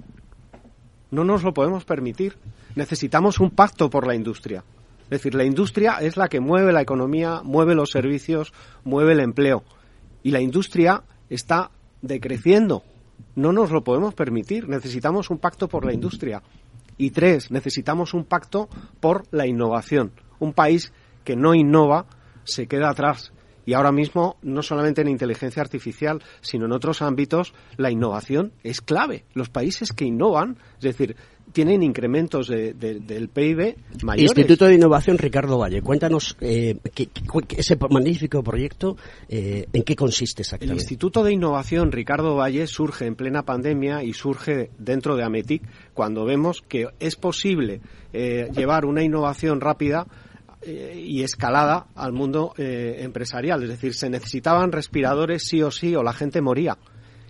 [1.10, 2.36] No nos lo podemos permitir.
[2.74, 4.64] Necesitamos un pacto por la industria.
[5.04, 8.52] Es decir, la industria es la que mueve la economía, mueve los servicios,
[8.84, 9.62] mueve el empleo.
[10.22, 11.70] Y la industria está
[12.02, 12.82] decreciendo.
[13.34, 14.68] No nos lo podemos permitir.
[14.68, 16.42] Necesitamos un pacto por la industria.
[16.98, 18.68] Y tres, necesitamos un pacto
[19.00, 20.12] por la innovación.
[20.38, 20.92] Un país
[21.24, 22.06] que no innova
[22.44, 23.32] se queda atrás.
[23.66, 28.80] Y ahora mismo, no solamente en inteligencia artificial, sino en otros ámbitos, la innovación es
[28.80, 29.24] clave.
[29.34, 31.16] Los países que innovan, es decir,
[31.52, 34.30] tienen incrementos de, de, del PIB mayores.
[34.30, 36.78] Instituto de Innovación Ricardo Valle, cuéntanos eh,
[37.56, 38.96] ese magnífico proyecto,
[39.28, 40.74] eh, ¿en qué consiste exactamente?
[40.74, 45.62] El Instituto de Innovación Ricardo Valle surge en plena pandemia y surge dentro de Ametic
[45.94, 47.80] cuando vemos que es posible
[48.12, 50.06] eh, llevar una innovación rápida
[50.62, 53.62] eh, y escalada al mundo eh, empresarial.
[53.62, 56.76] Es decir, se necesitaban respiradores sí o sí o la gente moría.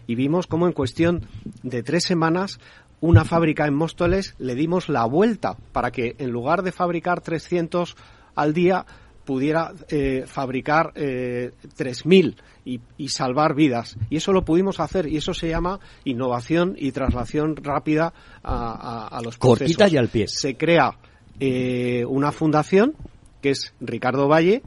[0.06, 1.28] Y vimos cómo en cuestión
[1.62, 2.60] de tres semanas
[3.00, 7.96] una fábrica en Móstoles le dimos la vuelta para que en lugar de fabricar 300
[8.34, 8.86] al día
[9.24, 13.96] pudiera eh, fabricar eh, 3.000 y, y, salvar vidas.
[14.08, 19.08] Y eso lo pudimos hacer y eso se llama innovación y traslación rápida a, a,
[19.08, 19.76] a los procesos.
[19.76, 20.28] Cortita y al pie.
[20.28, 20.96] Se crea
[21.40, 22.94] eh, una fundación
[23.42, 24.62] que es Ricardo Valle,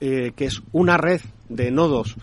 [0.00, 2.16] eh, que es una red de nodos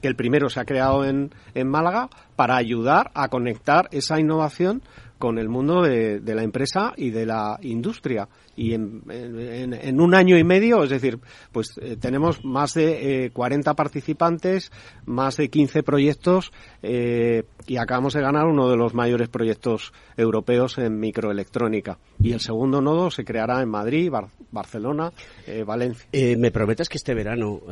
[0.00, 4.82] que el primero se ha creado en, en, Málaga para ayudar a conectar esa innovación
[5.18, 8.28] con el mundo de, de la empresa y de la industria.
[8.56, 11.18] Y en, en, en, un año y medio, es decir,
[11.50, 14.70] pues eh, tenemos más de eh, 40 participantes,
[15.06, 16.52] más de 15 proyectos
[16.82, 21.98] eh, y acabamos de ganar uno de los mayores proyectos europeos en microelectrónica.
[22.20, 25.12] Y el segundo nodo se creará en Madrid, Bar Barcelona,
[25.46, 26.08] eh, Valencia.
[26.38, 27.62] ¿Me prometes que este verano,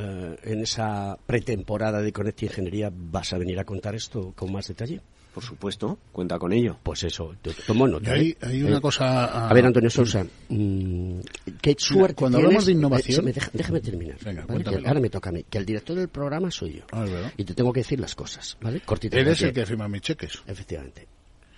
[0.43, 5.01] en esa pretemporada de Conecta Ingeniería, vas a venir a contar esto con más detalle?
[5.33, 6.77] Por supuesto, cuenta con ello.
[6.83, 7.35] Pues eso,
[7.67, 8.13] tomo nota.
[8.13, 9.25] Hay, hay una eh, cosa.
[9.25, 9.49] A...
[9.49, 11.21] a ver, Antonio Sousa, mmm,
[11.61, 12.15] qué suerte.
[12.15, 13.29] Cuando tienes, hablamos de innovación.
[13.29, 14.19] Eh, déjame, déjame terminar.
[14.23, 14.63] Venga, ¿vale?
[14.63, 15.45] que ahora me toca a mí.
[15.49, 16.85] Que el director del programa soy yo.
[16.93, 17.33] Ah, ¿verdad?
[17.37, 18.81] Y te tengo que decir las cosas, ¿vale?
[18.81, 19.19] Cortita.
[19.19, 20.43] Eres el que firma mis cheques.
[20.47, 21.07] Efectivamente.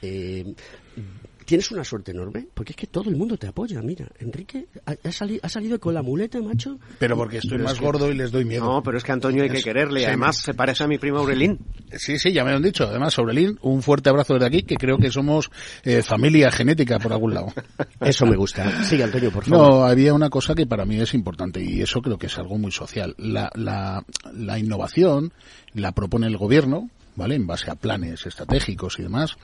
[0.02, 0.54] Eh,
[1.44, 3.80] tienes una suerte enorme, porque es que todo el mundo te apoya.
[3.82, 6.78] Mira, Enrique ha, ha, sali, ha salido con la muleta, macho.
[6.98, 8.64] Pero porque estoy pero más es que, gordo y les doy miedo.
[8.64, 10.00] No, pero es que Antonio hay que quererle.
[10.00, 11.58] Sí, además, se parece a mi primo Aurelín.
[11.92, 12.84] Sí, sí, ya me lo han dicho.
[12.84, 15.50] Además, Aurelín, un fuerte abrazo desde aquí, que creo que somos
[15.82, 17.52] eh, familia genética por algún lado.
[18.00, 18.84] Eso me gusta.
[18.84, 19.68] Sigue, Antonio, por favor.
[19.68, 22.58] No, había una cosa que para mí es importante y eso creo que es algo
[22.58, 23.14] muy social.
[23.18, 25.32] La, la, la innovación
[25.72, 27.34] la propone el gobierno, ¿vale?
[27.34, 29.36] En base a planes estratégicos y demás.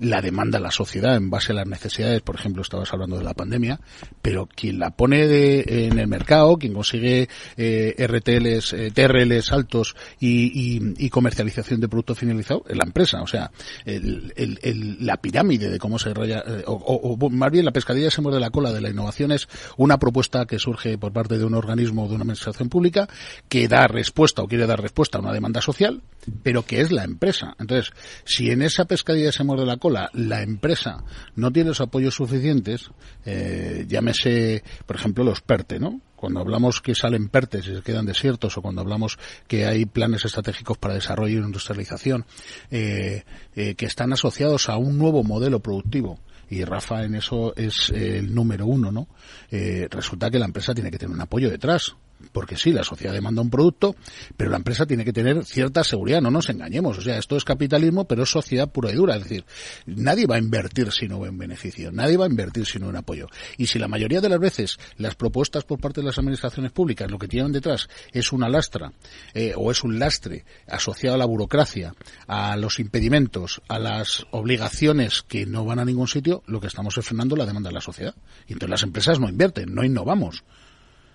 [0.00, 3.34] La demanda la sociedad en base a las necesidades, por ejemplo, estabas hablando de la
[3.34, 3.80] pandemia,
[4.22, 9.96] pero quien la pone de, en el mercado, quien consigue eh, RTLs, eh, TRLs altos
[10.20, 13.22] y, comercialización de producto finalizado es la empresa.
[13.22, 13.52] O sea,
[13.84, 18.40] el, la pirámide de cómo se raya, eh, o, más bien la pescadilla se muerde
[18.40, 22.04] la cola de la innovación es una propuesta que surge por parte de un organismo
[22.04, 23.08] o de una administración pública
[23.48, 26.02] que da respuesta o quiere dar respuesta a una demanda social,
[26.42, 27.54] pero que es la empresa.
[27.58, 27.92] Entonces,
[28.24, 31.04] si en esa pescadilla se muerde la cola, la empresa
[31.34, 32.90] no tiene los apoyos suficientes,
[33.24, 36.00] eh, llámese, por ejemplo, los PERTE, ¿no?
[36.16, 40.24] Cuando hablamos que salen PERTES y se quedan desiertos, o cuando hablamos que hay planes
[40.24, 42.24] estratégicos para desarrollo e industrialización,
[42.70, 46.18] eh, eh, que están asociados a un nuevo modelo productivo,
[46.48, 49.08] y Rafa en eso es el número uno, ¿no?
[49.50, 51.94] Eh, resulta que la empresa tiene que tener un apoyo detrás.
[52.32, 53.94] Porque sí, la sociedad demanda un producto,
[54.36, 56.98] pero la empresa tiene que tener cierta seguridad, no nos engañemos.
[56.98, 59.16] O sea, esto es capitalismo, pero es sociedad pura y dura.
[59.16, 59.44] Es decir,
[59.86, 62.88] nadie va a invertir si no ve un beneficio, nadie va a invertir si no
[62.88, 63.26] un apoyo.
[63.56, 67.10] Y si la mayoría de las veces las propuestas por parte de las administraciones públicas
[67.10, 68.92] lo que tienen detrás es una lastra
[69.32, 71.94] eh, o es un lastre asociado a la burocracia,
[72.26, 76.96] a los impedimentos, a las obligaciones que no van a ningún sitio, lo que estamos
[76.98, 78.14] es frenando la demanda de la sociedad.
[78.46, 80.44] Y entonces las empresas no invierten, no innovamos.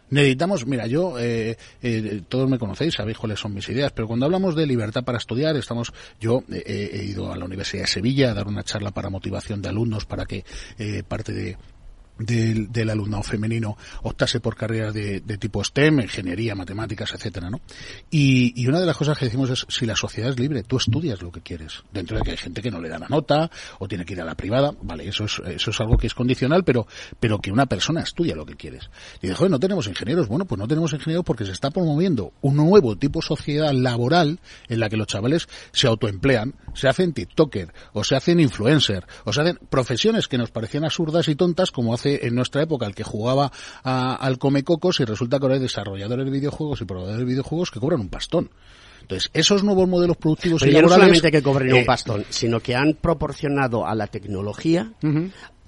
[0.10, 4.26] Necesitamos, mira, yo, eh, eh, todos me conocéis, sabéis cuáles son mis ideas, pero cuando
[4.26, 8.32] hablamos de libertad para estudiar, estamos, yo eh, he ido a la Universidad de Sevilla
[8.32, 10.44] a dar una charla para motivación de alumnos para que
[10.78, 11.58] eh, parte de,
[12.20, 17.62] del, del, alumnado femenino optase por carreras de, de, tipo STEM, ingeniería, matemáticas, etcétera, ¿no?
[18.12, 20.78] Y, y, una de las cosas que decimos es si la sociedad es libre, tú
[20.78, 21.84] estudias lo que quieres.
[21.92, 23.50] Dentro de que hay gente que no le da la nota
[23.80, 26.14] o tiene que ir a la privada, vale, eso es, eso es algo que es
[26.14, 26.88] condicional, pero,
[27.20, 28.90] pero que una persona estudia lo que quieres.
[29.22, 30.28] Y dice, joder, no tenemos ingenieros.
[30.28, 34.40] Bueno, pues no tenemos ingenieros porque se está promoviendo un nuevo tipo de sociedad laboral
[34.68, 39.34] en la que los chavales se autoemplean, se hacen TikToker, o se hacen influencer, o
[39.34, 42.86] se hacen profesiones que nos parecían absurdas y tontas como hace hace en nuestra época
[42.86, 43.52] el que jugaba
[43.84, 47.72] a- al Comecocos y resulta que ahora hay desarrolladores de videojuegos y proveedores de videojuegos
[47.72, 48.50] que cobran un pastón.
[49.02, 52.60] Entonces, esos nuevos modelos productivos Pero y no solamente que cobren eh, un pastón, sino
[52.60, 54.92] que han proporcionado a la tecnología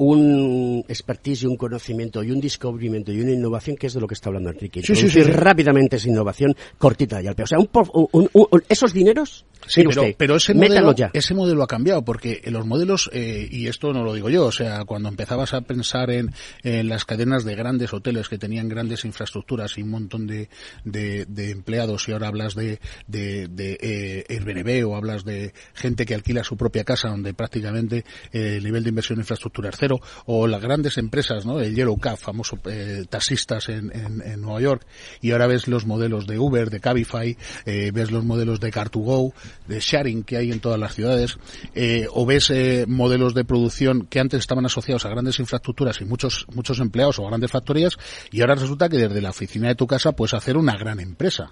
[0.05, 4.07] un expertise y un conocimiento y un descubrimiento y una innovación que es de lo
[4.07, 4.81] que está hablando Enrique.
[4.81, 7.43] Sí, sí, sí, rápidamente esa innovación cortita y al pie.
[7.43, 7.69] O sea, un
[8.13, 11.11] un- un- esos dineros, Sí, pero, usted, pero ese, modelo, ya.
[11.13, 14.51] ese modelo ha cambiado porque los modelos, eh, y esto no lo digo yo, o
[14.51, 16.31] sea, cuando empezabas a pensar en,
[16.63, 20.49] en las cadenas de grandes hoteles que tenían grandes infraestructuras y un montón de,
[20.83, 26.05] de, de empleados y ahora hablas de, de, de eh, Airbnb o hablas de gente
[26.07, 29.75] que alquila su propia casa donde prácticamente eh, el nivel de inversión en infraestructura es
[29.77, 29.90] cero
[30.25, 31.59] o las grandes empresas, ¿no?
[31.59, 34.85] El Yellow Cab, famoso eh, taxistas en, en, Nueva York
[35.21, 39.33] y ahora ves los modelos de Uber, de Cabify, eh, ves los modelos de Car2Go,
[39.67, 41.37] de sharing que hay en todas las ciudades,
[41.75, 46.05] eh, o ves eh, modelos de producción que antes estaban asociados a grandes infraestructuras y
[46.05, 47.97] muchos muchos empleados o grandes factorías
[48.31, 51.49] y ahora resulta que desde la oficina de tu casa puedes hacer una gran empresa.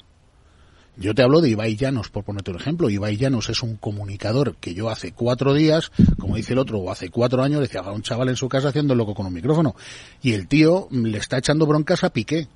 [1.00, 2.90] Yo te hablo de Ibai Llanos, por ponerte un ejemplo.
[2.90, 6.92] Ibai Llanos es un comunicador que yo hace cuatro días, como dice el otro, o
[6.92, 9.78] hace cuatro años, decía a un chaval en su casa haciendo loco con un micrófono.
[10.22, 12.50] Y el tío le está echando broncas a Piqué.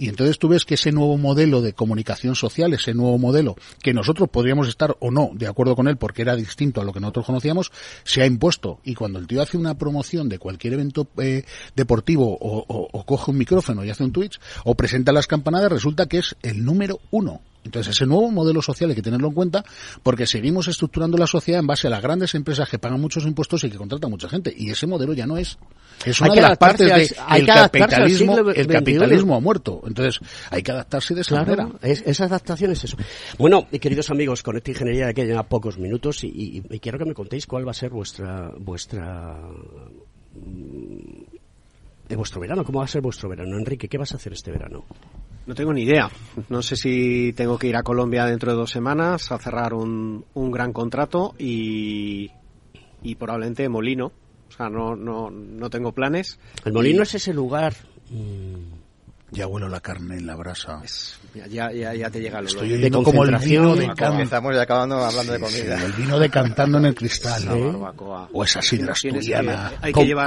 [0.00, 3.92] Y entonces tú ves que ese nuevo modelo de comunicación social, ese nuevo modelo, que
[3.92, 7.00] nosotros podríamos estar o no de acuerdo con él porque era distinto a lo que
[7.00, 7.70] nosotros conocíamos,
[8.02, 8.80] se ha impuesto.
[8.82, 11.44] Y cuando el tío hace una promoción de cualquier evento eh,
[11.76, 16.06] deportivo o, o- coge un micrófono y hace un Twitch o presenta las campanadas, resulta
[16.06, 17.42] que es el número uno.
[17.64, 19.64] Entonces ese nuevo modelo social hay que tenerlo en cuenta
[20.02, 23.62] porque seguimos estructurando la sociedad en base a las grandes empresas que pagan muchos impuestos
[23.64, 24.54] y que contratan mucha gente.
[24.56, 25.58] Y ese modelo ya no es.
[26.06, 28.38] Es una de las partes del capitalismo.
[28.54, 29.82] El capitalismo ha muerto.
[29.86, 30.18] Entonces
[30.50, 31.78] hay que adaptarse de esa Claro, manera.
[31.82, 32.96] es- esa adaptación es eso.
[33.38, 36.80] Bueno, y queridos amigos, con esta ingeniería de que lleva pocos minutos y, y- y
[36.80, 39.36] quiero que me contéis cuál va a ser vuestra vuestra
[40.34, 41.22] mm,
[42.08, 44.50] de vuestro verano, cómo va a ser vuestro verano, Enrique, ¿qué vas a hacer este
[44.50, 44.84] verano?
[45.50, 46.08] No tengo ni idea.
[46.48, 50.24] No sé si tengo que ir a Colombia dentro de dos semanas a cerrar un,
[50.34, 52.30] un gran contrato y,
[53.02, 54.12] y probablemente Molino.
[54.48, 56.38] O sea, no, no, no tengo planes.
[56.64, 57.74] El molino Y- es ese lugar
[58.10, 58.79] mm,
[59.32, 60.82] Ya huelo la carne en la brasa.
[61.34, 62.56] Ya, ya, ya, ya te llega el olor.
[62.64, 65.84] Estoy oyendo como el vino de can- Empezamos ya acabando hablando de comida.
[65.84, 67.44] el vino decantando en el cristal.
[67.44, 67.54] La.
[68.32, 69.72] O esa sidra asturiana.
[69.80, 70.26] hay que con, llevar,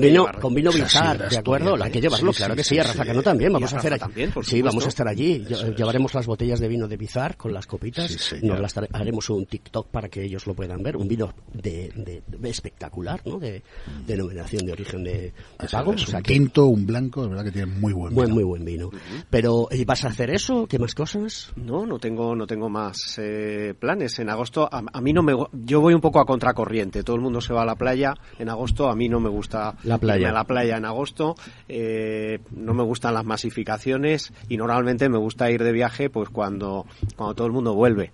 [0.00, 1.76] vino, con vino bizar, ¿de acuerdo?
[1.82, 3.08] Hay que llevarlo, sí, claro sí, que sí, a Rafa sí.
[3.08, 4.64] Cano también, vamos a a hacer también, Sí, supuesto.
[4.64, 5.76] vamos a estar allí, Eso es.
[5.76, 9.88] llevaremos las botellas de vino de bizar con las copitas, nos las haremos un TikTok
[9.88, 13.38] para que ellos lo puedan ver, un vino de, de- de espectacular, ¿no?
[13.38, 13.62] De
[14.06, 15.12] denominación de origen de,
[15.58, 18.14] de pago, Es o sea un tinto, un blanco, es verdad que tiene muy buen
[18.20, 18.90] buen, muy buen vino.
[19.30, 20.66] Pero, ¿y vas a hacer eso?
[20.66, 21.52] ¿Qué más cosas?
[21.56, 24.18] No, no tengo, no tengo más eh, planes.
[24.18, 27.02] En agosto, a, a mí no me, yo voy un poco a contracorriente.
[27.02, 28.88] Todo el mundo se va a la playa en agosto.
[28.88, 30.18] A mí no me gusta La playa.
[30.20, 31.34] irme a la playa en agosto.
[31.68, 36.86] Eh, no me gustan las masificaciones y normalmente me gusta ir de viaje, pues cuando,
[37.16, 38.12] cuando todo el mundo vuelve.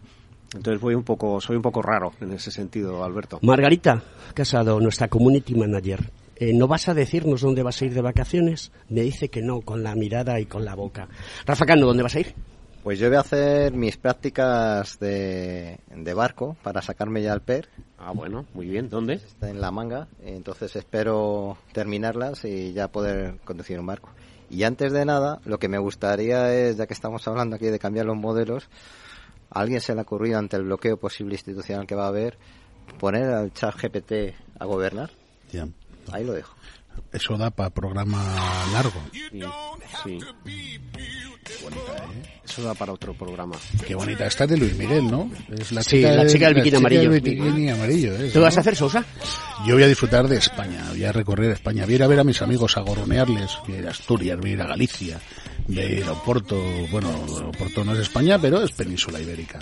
[0.55, 3.39] Entonces voy un poco, soy un poco raro en ese sentido, Alberto.
[3.43, 4.03] Margarita
[4.33, 6.11] Casado, nuestra community manager.
[6.37, 8.71] Eh, ¿No vas a decirnos dónde vas a ir de vacaciones?
[8.89, 11.09] Me dice que no, con la mirada y con la boca.
[11.47, 12.35] Rafa Cano, ¿dónde vas a ir?
[12.83, 17.69] Pues yo voy a hacer mis prácticas de, de barco para sacarme ya el PER.
[17.99, 18.89] Ah, bueno, muy bien.
[18.89, 19.15] ¿Dónde?
[19.15, 24.11] Está en la manga, entonces espero terminarlas y ya poder conducir un barco.
[24.51, 27.79] Y antes de nada, lo que me gustaría es, ya que estamos hablando aquí de
[27.79, 28.69] cambiar los modelos,
[29.51, 32.39] a alguien se le ha ocurrido ante el bloqueo posible institucional que va a haber,
[33.01, 35.11] poner al chat GPT a gobernar.
[35.51, 35.67] Ya.
[36.13, 36.55] Ahí lo dejo.
[37.13, 38.25] Eso da para programa
[38.73, 39.01] largo.
[39.13, 39.43] Sí,
[40.05, 40.19] sí.
[42.45, 43.57] Eso da para otro programa.
[43.87, 44.27] Qué bonita.
[44.27, 45.31] Esta es de Luis Miguel, ¿no?
[45.51, 47.11] Es la Sí, la chica del bikini amarillo.
[47.11, 48.15] del bikini amarillo.
[48.17, 48.45] es, ¿Tú ¿no?
[48.45, 49.05] vas a hacer, Sousa?
[49.67, 52.21] Yo voy a disfrutar de España, voy a recorrer España, voy a ir a ver
[52.21, 55.21] a mis amigos, a gorronearles, voy a ir a Asturias, voy a ir a Galicia,
[56.07, 56.61] a Oporto,
[56.91, 57.09] bueno,
[57.49, 59.59] Oporto no es España, pero es península ibérica.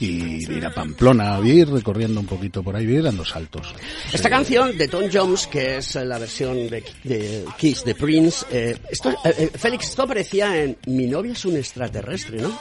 [0.00, 3.04] Y a ir a Pamplona, a ir recorriendo un poquito por ahí, voy a ir
[3.04, 3.74] dando saltos.
[4.12, 8.46] Esta canción de Tom Jones, que es eh, la versión de, de Kiss de Prince,
[8.52, 12.56] eh, esto, eh, eh, Félix, esto aparecía en Mi novia es un extraterrestre, ¿no?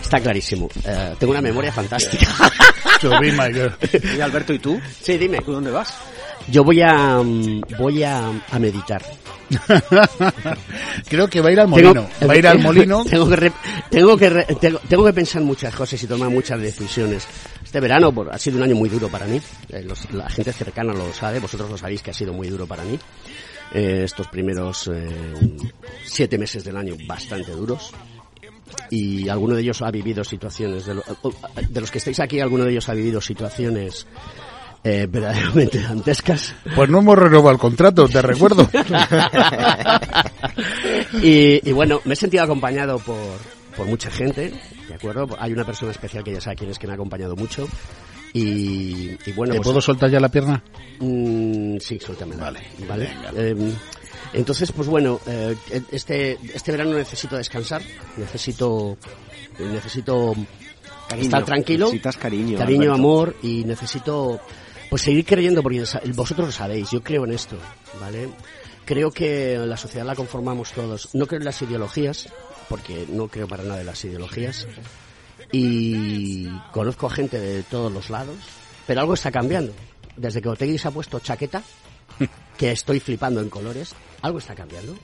[0.00, 0.68] Está clarísimo.
[0.84, 2.26] Eh, tengo una memoria fantástica.
[3.00, 3.72] To be my girl.
[4.16, 4.80] Y Alberto, ¿y tú?
[5.00, 5.38] Sí, dime.
[5.38, 5.92] ¿Tú dónde vas?
[6.48, 9.02] Yo voy a mm, voy a, a meditar.
[11.08, 13.04] Creo que va a ir al molino, va a ir al molino.
[13.04, 13.52] Tengo que, re-
[13.90, 17.26] tengo, que re- tengo, tengo que pensar muchas cosas y tomar muchas decisiones.
[17.62, 19.40] Este verano por- ha sido un año muy duro para mí.
[19.68, 22.66] Eh, los- la gente cercana lo sabe, vosotros lo sabéis que ha sido muy duro
[22.66, 22.98] para mí.
[23.74, 25.08] Eh, estos primeros eh,
[26.04, 27.92] siete meses del año bastante duros.
[28.90, 31.04] Y alguno de ellos ha vivido situaciones, de, lo-
[31.68, 34.06] de los que estáis aquí, alguno de ellos ha vivido situaciones
[34.84, 36.54] eh, verdaderamente dantescas.
[36.74, 38.68] Pues no hemos renovado el contrato, te recuerdo.
[41.22, 43.16] y, y bueno, me he sentido acompañado por,
[43.76, 44.52] por mucha gente,
[44.88, 45.28] ¿de acuerdo?
[45.38, 47.68] Hay una persona especial que ya sabe quién es que me ha acompañado mucho.
[48.34, 50.62] Y, y bueno, ¿Te pues- puedo soltar ya la pierna?
[51.00, 52.44] Mm, sí, suéltamela.
[52.44, 53.10] Vale, ¿vale?
[53.36, 53.54] Eh,
[54.32, 55.54] entonces, pues bueno, eh,
[55.90, 57.82] este, este verano necesito descansar,
[58.16, 58.96] necesito,
[59.58, 60.34] necesito
[61.08, 62.94] Cariño, estar tranquilo, necesitas cariño, cariño, Alberto.
[62.94, 64.40] amor y necesito
[64.92, 67.56] pues seguir creyendo porque vosotros lo sabéis, yo creo en esto,
[67.98, 68.28] ¿vale?
[68.84, 71.14] Creo que la sociedad la conformamos todos.
[71.14, 72.28] No creo en las ideologías,
[72.68, 74.66] porque no creo para nada en las ideologías.
[75.50, 78.36] Y conozco a gente de todos los lados,
[78.86, 79.72] pero algo está cambiando.
[80.14, 81.62] Desde que Otegui se ha puesto chaqueta,
[82.58, 84.94] que estoy flipando en colores, algo está cambiando.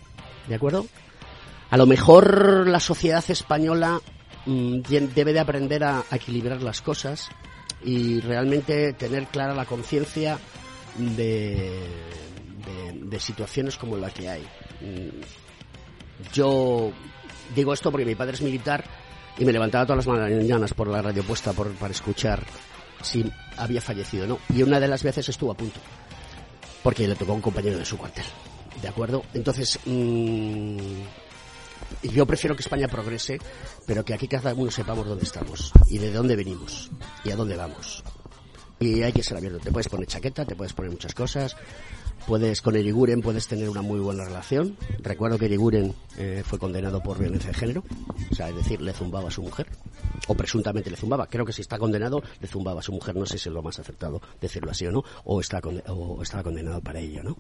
[0.49, 0.87] ¿De acuerdo?
[1.71, 4.03] A lo mejor la sociedad española
[4.45, 4.81] mm,
[5.15, 7.31] debe de aprender a, a equilibrar las cosas
[7.89, 10.39] y realmente tener clara la conciencia
[10.99, 11.89] de,
[13.03, 14.43] de, situaciones como la que hay.
[14.83, 16.93] Mm, Yo
[17.57, 18.85] digo esto porque mi padre es militar
[19.39, 22.45] y me levantaba todas las mañanas por la radio puesta por, para escuchar
[23.01, 23.25] si
[23.57, 24.39] había fallecido o no.
[24.55, 25.81] Y una de las veces estuvo a punto
[26.83, 28.27] porque le tocó a un compañero de su cuartel.
[28.83, 29.25] ¿De acuerdo?
[29.33, 29.79] Entonces,
[32.03, 33.39] mm, yo prefiero que España progrese,
[33.87, 36.91] pero que aquí cada uno sepamos dónde estamos y de dónde venimos
[37.25, 38.03] y a dónde vamos.
[38.81, 39.59] Y hay que ser abierto.
[39.59, 41.57] Te puedes poner chaqueta, te puedes poner muchas cosas.
[42.27, 44.77] Puedes, con Eriguren puedes tener una muy buena relación.
[45.03, 47.85] Recuerdo que Eriguren eh, fue condenado por violencia de género.
[48.31, 49.67] O sea, es decir, le zumbaba a su mujer.
[50.27, 51.27] O presuntamente le zumbaba.
[51.27, 53.17] Creo que si está condenado, le zumbaba a su mujer.
[53.17, 55.03] No sé si es lo más acertado decirlo así o no.
[55.25, 57.37] O, está o estaba condenado para ello, ¿no?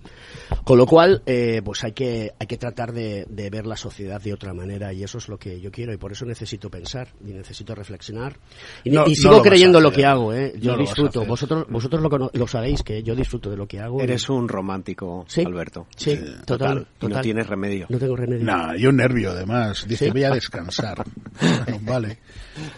[0.64, 4.20] Con lo cual, eh, pues hay que, hay que tratar de, de ver la sociedad
[4.20, 4.92] de otra manera.
[4.92, 5.92] Y eso es lo que yo quiero.
[5.92, 8.38] Y por eso necesito pensar y necesito reflexionar.
[8.84, 10.54] Y, No, y no sigo lo vas a creyendo lo que hago, ¿eh?
[10.58, 11.24] Yo No lo disfruto.
[11.24, 14.00] Vosotros, vosotros lo, lo sabéis, que yo disfruto de lo que hago.
[14.00, 14.67] Eres un romántico,
[15.28, 15.42] Sí.
[15.44, 15.86] Alberto.
[15.96, 17.22] Sí, total, Y no total.
[17.22, 17.86] tienes remedio.
[17.88, 18.44] No tengo remedio.
[18.44, 19.86] Nah, y un nervio además.
[19.88, 20.10] Dice, ¿Sí?
[20.10, 21.04] voy a descansar.
[21.40, 22.18] Bueno, vale.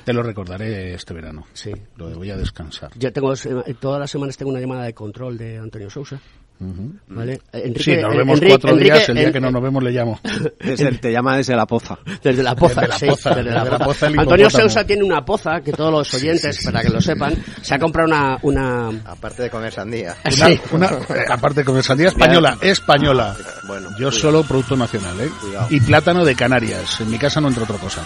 [0.04, 1.46] Te lo recordaré este verano.
[1.52, 1.72] Sí.
[1.96, 2.90] Lo de voy a descansar.
[2.98, 6.20] Yo tengo, sema- todas las semanas tengo una llamada de control de Antonio Sousa.
[6.60, 6.92] Ujú.
[7.08, 7.40] ¿Vale?
[7.52, 8.98] Eh, Enrique- Sí, nos vemos Enrique- cuatro días.
[9.08, 10.20] Enrique- El día que no nos vemos le llamo.
[10.60, 11.98] Desde- te llama desde la poza.
[12.22, 13.84] Desde la poza, Desde la sí, poza, desde la desde la poza.
[13.86, 14.50] poza Antonio.
[14.50, 18.08] Sousa tiene una poza, que todos los oyentes, para que lo sepan, se ha comprado
[18.08, 18.38] una...
[18.42, 18.88] una...
[19.06, 20.14] Aparte de comer sandía.
[20.24, 20.60] Una, Sí.
[20.72, 23.34] una- eh, aparte de sandía española, española.
[23.66, 25.30] Bueno, Yo solo producto nacional, ¿eh?
[25.70, 27.00] Y plátano de Canarias.
[27.00, 28.02] En mi casa no entra otra cosa.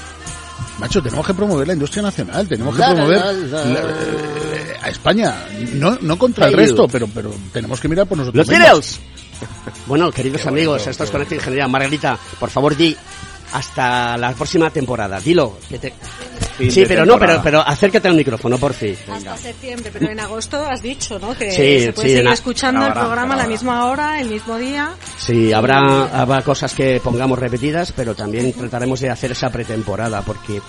[0.79, 3.65] Macho, tenemos que promover la industria nacional, tenemos que La, promover la, la.
[3.65, 5.35] la- eh, a España,
[5.75, 9.01] no, no contra el resto, pero, pero tenemos que mirar por nosotros ¡Los mismos.
[9.87, 11.69] Bueno, queridos amigos, esto es Conecta Ingeniería.
[11.69, 12.97] Margarita, por favor, di
[13.55, 15.19] hasta la próxima temporada.
[15.21, 15.59] Dilo.
[15.69, 15.95] que te-
[16.71, 17.43] Sí, pero no, pero, temporada.
[17.43, 18.97] pero acércate al micrófono, por fin.
[19.11, 21.35] Hasta septiembre, pero en agosto has dicho, ¿no?
[21.37, 24.29] Que Sí, se puede sí, seguir escuchando el Ahora, programa a la misma hora, el
[24.29, 24.95] mismo día.
[25.19, 30.61] Sí, habrá, habrá cosas que pongamos repetidas, pero también trataremos de hacer esa pretemporada, porque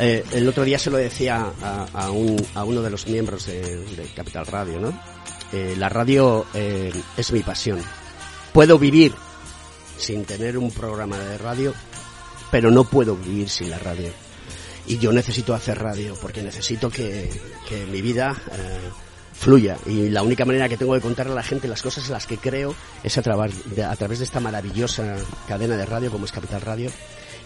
[0.00, 3.46] eh, el otro día se lo decía a, a un, a uno de los miembros
[3.46, 4.98] de, de Capital Radio, ¿no?
[5.52, 7.78] Eh, la radio eh, es mi pasión.
[8.52, 9.14] Puedo vivir
[9.96, 11.72] sin tener un programa de radio,
[12.54, 14.10] pero no puedo vivir sin la radio.
[14.86, 17.28] Y yo necesito hacer radio, porque necesito que,
[17.68, 18.90] que mi vida eh,
[19.32, 19.76] fluya.
[19.86, 22.28] Y la única manera que tengo de contarle a la gente las cosas en las
[22.28, 25.16] que creo es a, de, a través de esta maravillosa
[25.48, 26.92] cadena de radio como es Capital Radio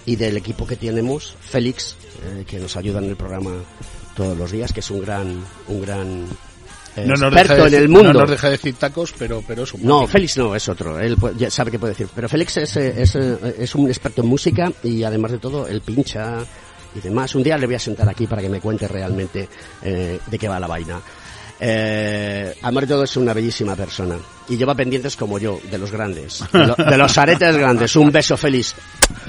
[0.05, 1.97] y del equipo que tenemos, Félix,
[2.27, 3.53] eh, que nos ayuda en el programa
[4.15, 6.27] todos los días, que es un gran, un gran
[7.07, 8.13] No nos, experto deja en decir, el mundo.
[8.13, 10.07] no nos deja decir tacos, pero, pero es un No.
[10.07, 10.99] Félix no, es otro.
[10.99, 12.09] Él ya sabe qué puede decir.
[12.15, 16.39] Pero Félix es, es, es un experto en música y además de todo, él pincha
[16.95, 17.35] y demás.
[17.35, 19.49] Un día le voy a sentar aquí para que me cuente realmente
[19.83, 21.01] eh, de qué va la vaina.
[21.61, 24.17] Eh, de todo, es una bellísima persona.
[24.49, 26.45] Y lleva pendientes como yo, de los grandes.
[26.53, 27.97] De, lo- de los aretes grandes.
[27.97, 28.75] Un beso, Félix.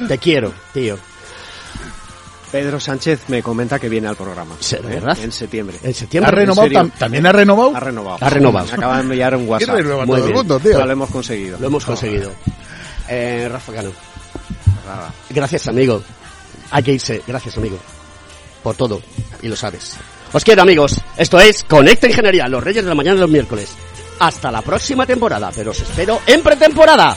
[0.07, 0.97] Te quiero, tío.
[2.51, 4.55] Pedro Sánchez me comenta que viene al programa.
[4.55, 4.79] ¿eh?
[4.83, 5.17] ¿verdad?
[5.21, 5.77] En septiembre.
[5.83, 6.31] En ¿Ha septiembre.
[6.31, 6.63] renovado?
[6.63, 6.79] serio?
[6.79, 7.71] tam- ¿También ha renovado?
[7.75, 8.17] Ha renovado.
[8.21, 8.67] Ha renovado.
[8.77, 9.75] Me de enviar un ¿Qué WhatsApp.
[9.75, 10.35] renueva Muy todo el bien.
[10.37, 10.85] mundo, tío?
[10.85, 11.57] Lo hemos conseguido.
[11.59, 12.31] Lo hemos conseguido.
[13.07, 13.91] Eh, Rafa Cano.
[15.29, 16.01] Gracias, amigo.
[16.71, 17.21] Hay que irse.
[17.27, 17.77] Gracias, amigo.
[18.63, 19.01] Por todo.
[19.41, 19.97] Y lo sabes.
[20.33, 20.99] Os quiero, amigos.
[21.17, 23.69] Esto es Conecta Ingeniería, los reyes de la mañana de los miércoles.
[24.19, 27.15] Hasta la próxima temporada, pero os espero en pretemporada.